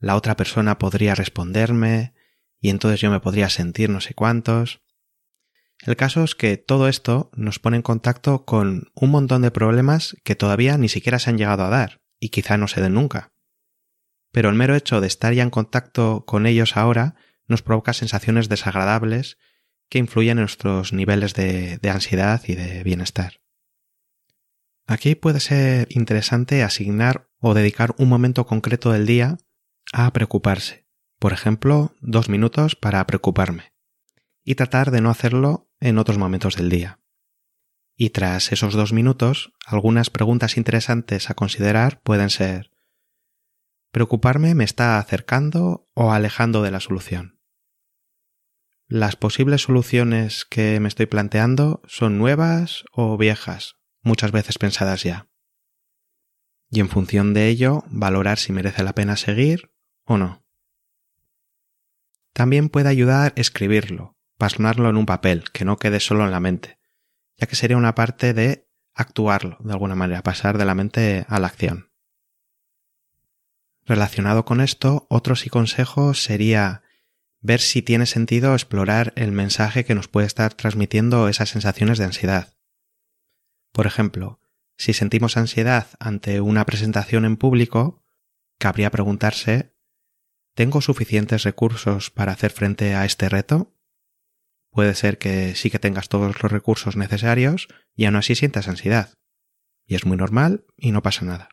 la 0.00 0.16
otra 0.16 0.36
persona 0.36 0.78
podría 0.78 1.14
responderme, 1.14 2.14
y 2.60 2.70
entonces 2.70 3.00
yo 3.00 3.12
me 3.12 3.20
podría 3.20 3.48
sentir 3.48 3.90
no 3.90 4.00
sé 4.00 4.12
cuántos. 4.14 4.82
El 5.78 5.94
caso 5.94 6.24
es 6.24 6.34
que 6.34 6.56
todo 6.56 6.88
esto 6.88 7.30
nos 7.34 7.60
pone 7.60 7.76
en 7.76 7.82
contacto 7.82 8.44
con 8.44 8.90
un 8.94 9.10
montón 9.10 9.42
de 9.42 9.52
problemas 9.52 10.16
que 10.24 10.34
todavía 10.34 10.76
ni 10.78 10.88
siquiera 10.88 11.20
se 11.20 11.30
han 11.30 11.38
llegado 11.38 11.62
a 11.62 11.70
dar, 11.70 12.02
y 12.18 12.30
quizá 12.30 12.56
no 12.56 12.66
se 12.66 12.80
den 12.80 12.94
nunca. 12.94 13.32
Pero 14.32 14.48
el 14.48 14.56
mero 14.56 14.74
hecho 14.74 15.00
de 15.00 15.06
estar 15.06 15.32
ya 15.32 15.44
en 15.44 15.50
contacto 15.50 16.24
con 16.26 16.46
ellos 16.46 16.76
ahora 16.76 17.14
nos 17.52 17.62
provoca 17.62 17.92
sensaciones 17.92 18.48
desagradables 18.48 19.38
que 19.88 19.98
influyen 19.98 20.38
en 20.38 20.42
nuestros 20.42 20.92
niveles 20.92 21.34
de, 21.34 21.78
ansiedad 21.88 22.42
y 22.48 22.56
de 22.56 22.82
bienestar. 22.82 23.40
Aquí 24.86 25.14
puede 25.14 25.38
ser 25.38 25.86
interesante 25.90 26.64
asignar 26.64 27.28
o 27.38 27.54
dedicar 27.54 27.94
un 27.98 28.08
momento 28.08 28.46
concreto 28.46 28.90
del 28.90 29.06
día 29.06 29.38
a 29.92 30.12
preocuparse. 30.12 30.88
Por 31.20 31.32
ejemplo, 31.32 31.94
dos 32.00 32.28
minutos 32.28 32.74
para 32.74 33.06
preocuparme. 33.06 33.72
Y 34.44 34.56
tratar 34.56 34.90
de 34.90 35.00
no 35.00 35.10
hacerlo 35.10 35.70
en 35.78 35.98
otros 35.98 36.18
momentos 36.18 36.56
del 36.56 36.68
día. 36.68 36.98
Y 37.96 38.10
tras 38.10 38.50
esos 38.50 38.74
dos 38.74 38.92
minutos, 38.92 39.52
algunas 39.64 40.10
preguntas 40.10 40.56
interesantes 40.56 41.30
a 41.30 41.34
considerar 41.34 42.00
pueden 42.02 42.30
ser 42.30 42.72
¿Preocuparme 43.92 44.54
me 44.54 44.64
está 44.64 44.98
acercando 44.98 45.86
o 45.92 46.12
alejando 46.12 46.62
de 46.62 46.70
la 46.70 46.80
solución? 46.80 47.31
Las 48.94 49.16
posibles 49.16 49.62
soluciones 49.62 50.44
que 50.44 50.78
me 50.78 50.86
estoy 50.86 51.06
planteando 51.06 51.80
son 51.86 52.18
nuevas 52.18 52.84
o 52.92 53.16
viejas, 53.16 53.76
muchas 54.02 54.32
veces 54.32 54.58
pensadas 54.58 55.02
ya. 55.02 55.30
Y 56.68 56.80
en 56.80 56.90
función 56.90 57.32
de 57.32 57.48
ello, 57.48 57.84
valorar 57.86 58.38
si 58.38 58.52
merece 58.52 58.82
la 58.82 58.94
pena 58.94 59.16
seguir 59.16 59.72
o 60.04 60.18
no. 60.18 60.44
También 62.34 62.68
puede 62.68 62.90
ayudar 62.90 63.32
escribirlo, 63.36 64.18
plasmarlo 64.36 64.90
en 64.90 64.98
un 64.98 65.06
papel, 65.06 65.44
que 65.54 65.64
no 65.64 65.78
quede 65.78 65.98
solo 65.98 66.26
en 66.26 66.30
la 66.30 66.40
mente, 66.40 66.78
ya 67.38 67.46
que 67.46 67.56
sería 67.56 67.78
una 67.78 67.94
parte 67.94 68.34
de 68.34 68.68
actuarlo, 68.92 69.56
de 69.60 69.72
alguna 69.72 69.94
manera, 69.94 70.22
pasar 70.22 70.58
de 70.58 70.66
la 70.66 70.74
mente 70.74 71.24
a 71.28 71.40
la 71.40 71.46
acción. 71.46 71.90
Relacionado 73.86 74.44
con 74.44 74.60
esto, 74.60 75.06
otro 75.08 75.34
sí 75.34 75.48
consejo 75.48 76.12
sería 76.12 76.82
ver 77.42 77.60
si 77.60 77.82
tiene 77.82 78.06
sentido 78.06 78.54
explorar 78.54 79.12
el 79.16 79.32
mensaje 79.32 79.84
que 79.84 79.94
nos 79.94 80.08
puede 80.08 80.26
estar 80.26 80.54
transmitiendo 80.54 81.28
esas 81.28 81.50
sensaciones 81.50 81.98
de 81.98 82.04
ansiedad. 82.04 82.54
Por 83.72 83.86
ejemplo, 83.86 84.40
si 84.78 84.94
sentimos 84.94 85.36
ansiedad 85.36 85.88
ante 85.98 86.40
una 86.40 86.64
presentación 86.64 87.24
en 87.24 87.36
público, 87.36 88.02
cabría 88.58 88.90
preguntarse 88.90 89.72
¿Tengo 90.54 90.82
suficientes 90.82 91.44
recursos 91.44 92.10
para 92.10 92.32
hacer 92.32 92.52
frente 92.52 92.94
a 92.94 93.06
este 93.06 93.28
reto? 93.30 93.74
Puede 94.70 94.94
ser 94.94 95.18
que 95.18 95.54
sí 95.54 95.70
que 95.70 95.78
tengas 95.78 96.08
todos 96.10 96.42
los 96.42 96.52
recursos 96.52 96.96
necesarios 96.96 97.68
y 97.94 98.04
aún 98.04 98.16
así 98.16 98.34
sientas 98.34 98.68
ansiedad. 98.68 99.14
Y 99.86 99.94
es 99.94 100.04
muy 100.04 100.16
normal 100.16 100.66
y 100.76 100.92
no 100.92 101.02
pasa 101.02 101.24
nada. 101.24 101.48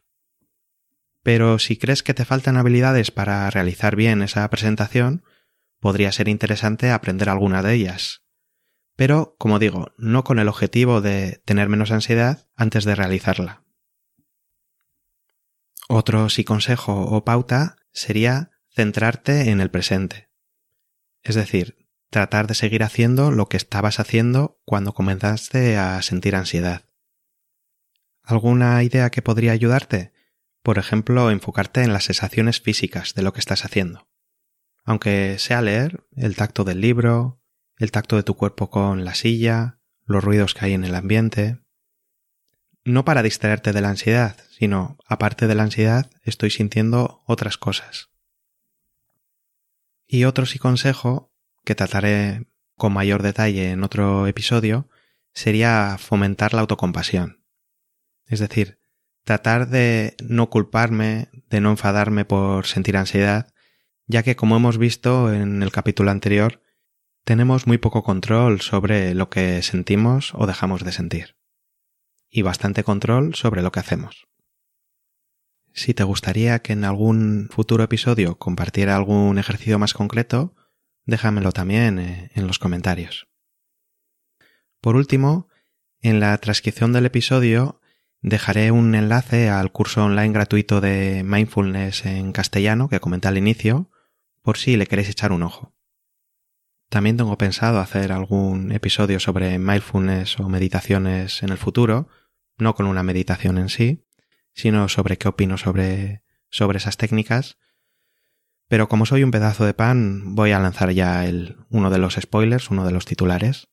Pero 1.23 1.60
si 1.60 1.78
crees 1.78 2.04
que 2.04 2.13
te 2.13 2.25
faltan 2.25 2.58
habilidades 2.58 3.12
para 3.12 3.49
realizar 3.49 3.95
bien 3.95 4.21
esa 4.21 4.49
presentación, 4.49 5.23
podría 5.80 6.12
ser 6.12 6.28
interesante 6.28 6.92
aprender 6.92 7.30
alguna 7.30 7.63
de 7.63 7.74
ellas. 7.74 8.24
Pero, 8.96 9.36
como 9.38 9.60
digo, 9.60 9.94
no 9.98 10.24
con 10.24 10.39
el 10.39 10.50
objetivo 10.50 11.02
de 11.02 11.42
tener 11.46 11.70
menos 11.70 11.92
ansiedad 11.92 12.50
antes 12.56 12.84
de 12.84 12.96
realizarla. 12.96 13.63
Otro 15.88 16.30
sí 16.30 16.44
consejo 16.44 17.02
o 17.02 17.24
pauta 17.24 17.78
sería 17.92 18.52
centrarte 18.70 19.50
en 19.50 19.62
el 19.62 19.72
presente. 19.72 20.30
Es 21.24 21.36
decir, 21.36 21.88
tratar 22.10 22.48
de 22.48 22.56
seguir 22.56 22.84
haciendo 22.84 23.32
lo 23.32 23.48
que 23.48 23.58
estabas 23.58 24.00
haciendo 24.00 24.62
cuando 24.65 24.94
comenzaste 24.94 25.78
a 25.78 26.02
sentir 26.02 26.36
ansiedad. 26.36 26.86
¿Alguna 28.22 28.84
idea 28.84 29.10
que 29.10 29.22
podría 29.22 29.54
ayudarte? 29.54 30.13
Por 30.62 30.78
ejemplo, 30.78 31.32
enfocarte 31.32 31.82
en 31.84 31.94
las 31.94 32.04
sensaciones 32.04 32.60
físicas 32.60 33.13
de 33.15 33.24
lo 33.24 33.34
que 33.34 33.39
estás 33.39 33.65
haciendo 33.65 34.09
aunque 34.86 35.38
sea 35.39 35.62
leer, 35.62 36.04
el 36.15 36.36
tacto 36.36 36.63
del 36.63 36.82
libro, 36.82 37.42
el 37.78 37.92
tacto 37.92 38.15
de 38.15 38.24
tu 38.24 38.36
cuerpo 38.36 38.70
con 38.70 39.06
la 39.06 39.15
silla, 39.15 39.80
los 40.06 40.24
ruidos 40.24 40.54
que 40.54 40.65
hay 40.65 40.74
en 40.74 40.84
el 40.84 40.96
ambiente. 40.96 41.60
No 42.84 43.06
para 43.06 43.24
distraerte 43.24 43.72
de 43.72 43.82
la 43.82 43.89
ansiedad, 43.89 44.38
sino, 44.50 44.98
aparte 45.06 45.48
de 45.48 45.56
la 45.56 45.63
ansiedad, 45.63 46.10
estoy 46.24 46.50
sintiendo 46.50 47.24
otras 47.26 47.58
cosas. 47.58 48.10
Y 50.08 50.24
otro 50.26 50.46
sí 50.46 50.58
consejo, 50.60 51.32
que 51.63 51.76
trataré 51.76 52.48
con 52.76 52.94
mayor 52.94 53.22
detalle 53.22 53.72
en 53.72 53.84
otro 53.84 54.26
episodio, 54.26 54.89
sería 55.34 55.98
fomentar 56.00 56.54
la 56.54 56.62
autocompasión. 56.62 57.46
Es 58.26 58.39
decir, 58.39 58.80
tratar 59.24 59.70
de 59.70 60.15
no 60.24 60.50
culparme, 60.50 61.30
de 61.50 61.62
no 61.62 61.70
enfadarme 61.70 62.26
por 62.26 62.65
sentir 62.65 62.98
ansiedad, 62.98 63.54
ya 64.10 64.24
que 64.24 64.36
como 64.36 64.58
hemos 64.58 64.80
visto 64.80 65.32
en 65.32 65.62
el 65.62 65.72
capítulo 65.72 66.10
anterior, 66.10 66.63
tenemos 67.24 67.67
muy 67.67 67.78
poco 67.78 68.04
control 68.04 68.60
sobre 68.60 69.13
lo 69.13 69.30
que 69.30 69.62
sentimos 69.62 70.34
o 70.34 70.48
dejamos 70.48 70.84
de 70.84 70.91
sentir, 70.91 71.38
y 72.28 72.41
bastante 72.41 72.84
control 72.84 73.36
sobre 73.36 73.62
lo 73.62 73.72
que 73.72 73.80
hacemos. 73.80 74.28
Si 75.74 75.93
te 75.93 76.04
gustaría 76.04 76.60
que 76.63 76.74
en 76.74 76.86
algún 76.86 77.50
futuro 77.52 77.84
episodio 77.84 78.39
compartiera 78.39 78.95
algún 78.95 79.38
ejercicio 79.38 79.78
más 79.78 79.93
concreto, 79.93 80.56
déjamelo 81.06 81.52
también 81.52 82.00
eh, 82.00 82.32
en 82.34 82.48
los 82.48 82.58
comentarios. 82.58 83.28
Por 84.82 84.95
último, 84.95 85.50
en 86.02 86.19
la 86.19 86.36
transcripción 86.39 86.93
del 86.93 87.06
episodio 87.06 87.80
dejaré 88.22 88.72
un 88.72 88.95
enlace 88.95 89.50
al 89.50 89.72
curso 89.72 90.04
online 90.04 90.34
gratuito 90.34 90.82
de 90.82 91.22
mindfulness 91.24 92.08
en 92.08 92.32
castellano 92.32 92.89
que 92.89 93.00
comenté 93.00 93.28
al 93.28 93.38
inicio, 93.38 93.88
por 94.49 94.57
si 94.57 94.77
le 94.77 94.88
queréis 94.88 95.09
echar 95.09 95.31
un 95.31 95.43
ojo. 95.43 95.75
También 96.89 97.17
tengo 97.17 97.38
pensado 97.38 97.79
hacer 97.79 98.12
algún 98.12 98.71
episodio 98.71 99.19
sobre 99.19 99.59
mindfulness 99.59 100.39
o 100.39 100.49
meditaciones 100.49 101.43
en 101.43 101.49
el 101.49 101.59
futuro, 101.59 102.07
no 102.57 102.73
con 102.73 102.88
una 102.88 103.03
meditación 103.03 103.59
en 103.59 103.69
sí, 103.69 104.07
sino 104.55 104.89
sobre 104.89 105.19
qué 105.19 105.27
opino 105.27 105.59
sobre, 105.59 106.23
sobre 106.49 106.79
esas 106.79 106.97
técnicas. 106.97 107.59
Pero 108.67 108.89
como 108.89 109.05
soy 109.05 109.23
un 109.23 109.29
pedazo 109.29 109.67
de 109.67 109.75
pan, 109.75 110.33
voy 110.33 110.49
a 110.49 110.59
lanzar 110.59 110.89
ya 110.93 111.27
el, 111.27 111.57
uno 111.69 111.91
de 111.91 111.99
los 111.99 112.15
spoilers, 112.15 112.71
uno 112.71 112.88
de 112.88 112.91
los 112.91 113.05
titulares. 113.05 113.69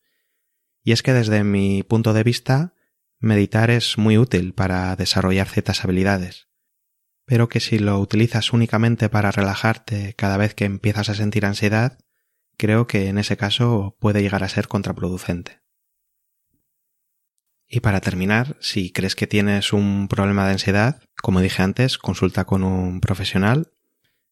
Y 0.84 0.92
es 0.92 1.02
que 1.02 1.14
desde 1.14 1.42
mi 1.42 1.84
punto 1.84 2.12
de 2.12 2.22
vista, 2.22 2.74
meditar 3.18 3.70
es 3.70 3.96
muy 3.96 4.18
útil 4.18 4.52
para 4.52 4.94
desarrollar 4.94 5.48
ciertas 5.48 5.82
habilidades, 5.86 6.45
pero 7.26 7.48
que 7.48 7.60
si 7.60 7.78
lo 7.78 7.98
utilizas 7.98 8.52
únicamente 8.52 9.08
para 9.08 9.32
relajarte 9.32 10.14
cada 10.14 10.36
vez 10.36 10.54
que 10.54 10.64
empiezas 10.64 11.08
a 11.10 11.14
sentir 11.14 11.44
ansiedad, 11.44 11.98
creo 12.56 12.86
que 12.86 13.08
en 13.08 13.18
ese 13.18 13.36
caso 13.36 13.96
puede 14.00 14.22
llegar 14.22 14.44
a 14.44 14.48
ser 14.48 14.68
contraproducente. 14.68 15.60
Y 17.68 17.80
para 17.80 18.00
terminar, 18.00 18.56
si 18.60 18.92
crees 18.92 19.16
que 19.16 19.26
tienes 19.26 19.72
un 19.72 20.06
problema 20.06 20.46
de 20.46 20.52
ansiedad, 20.52 21.02
como 21.20 21.40
dije 21.40 21.62
antes, 21.62 21.98
consulta 21.98 22.44
con 22.44 22.62
un 22.62 23.00
profesional. 23.00 23.72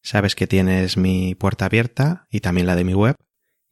Sabes 0.02 0.36
que 0.36 0.46
tienes 0.46 0.96
mi 0.96 1.34
puerta 1.34 1.64
abierta 1.64 2.28
y 2.30 2.40
también 2.40 2.68
la 2.68 2.76
de 2.76 2.84
mi 2.84 2.94
web, 2.94 3.16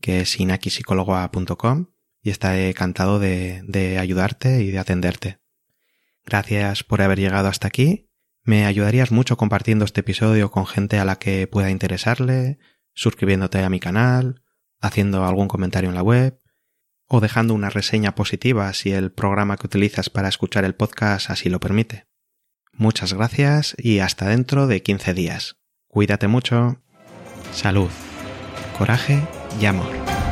que 0.00 0.20
es 0.20 0.40
inakipsicóloga.com 0.40 1.92
y 2.22 2.30
estaré 2.30 2.70
encantado 2.70 3.20
de, 3.20 3.62
de 3.66 3.98
ayudarte 3.98 4.62
y 4.62 4.72
de 4.72 4.78
atenderte. 4.80 5.38
Gracias 6.24 6.82
por 6.82 7.02
haber 7.02 7.20
llegado 7.20 7.46
hasta 7.46 7.68
aquí. 7.68 8.08
Me 8.44 8.66
ayudarías 8.66 9.12
mucho 9.12 9.36
compartiendo 9.36 9.84
este 9.84 10.00
episodio 10.00 10.50
con 10.50 10.66
gente 10.66 10.98
a 10.98 11.04
la 11.04 11.16
que 11.16 11.46
pueda 11.46 11.70
interesarle, 11.70 12.58
suscribiéndote 12.92 13.62
a 13.62 13.70
mi 13.70 13.78
canal, 13.78 14.42
haciendo 14.80 15.24
algún 15.24 15.46
comentario 15.46 15.90
en 15.90 15.94
la 15.94 16.02
web 16.02 16.38
o 17.06 17.20
dejando 17.20 17.54
una 17.54 17.70
reseña 17.70 18.14
positiva 18.14 18.72
si 18.72 18.90
el 18.92 19.12
programa 19.12 19.56
que 19.56 19.66
utilizas 19.66 20.10
para 20.10 20.28
escuchar 20.28 20.64
el 20.64 20.74
podcast 20.74 21.30
así 21.30 21.50
lo 21.50 21.60
permite. 21.60 22.06
Muchas 22.72 23.12
gracias 23.12 23.76
y 23.78 24.00
hasta 24.00 24.28
dentro 24.28 24.66
de 24.66 24.82
15 24.82 25.14
días. 25.14 25.56
Cuídate 25.86 26.26
mucho. 26.26 26.82
Salud, 27.52 27.90
coraje 28.76 29.20
y 29.60 29.66
amor. 29.66 30.31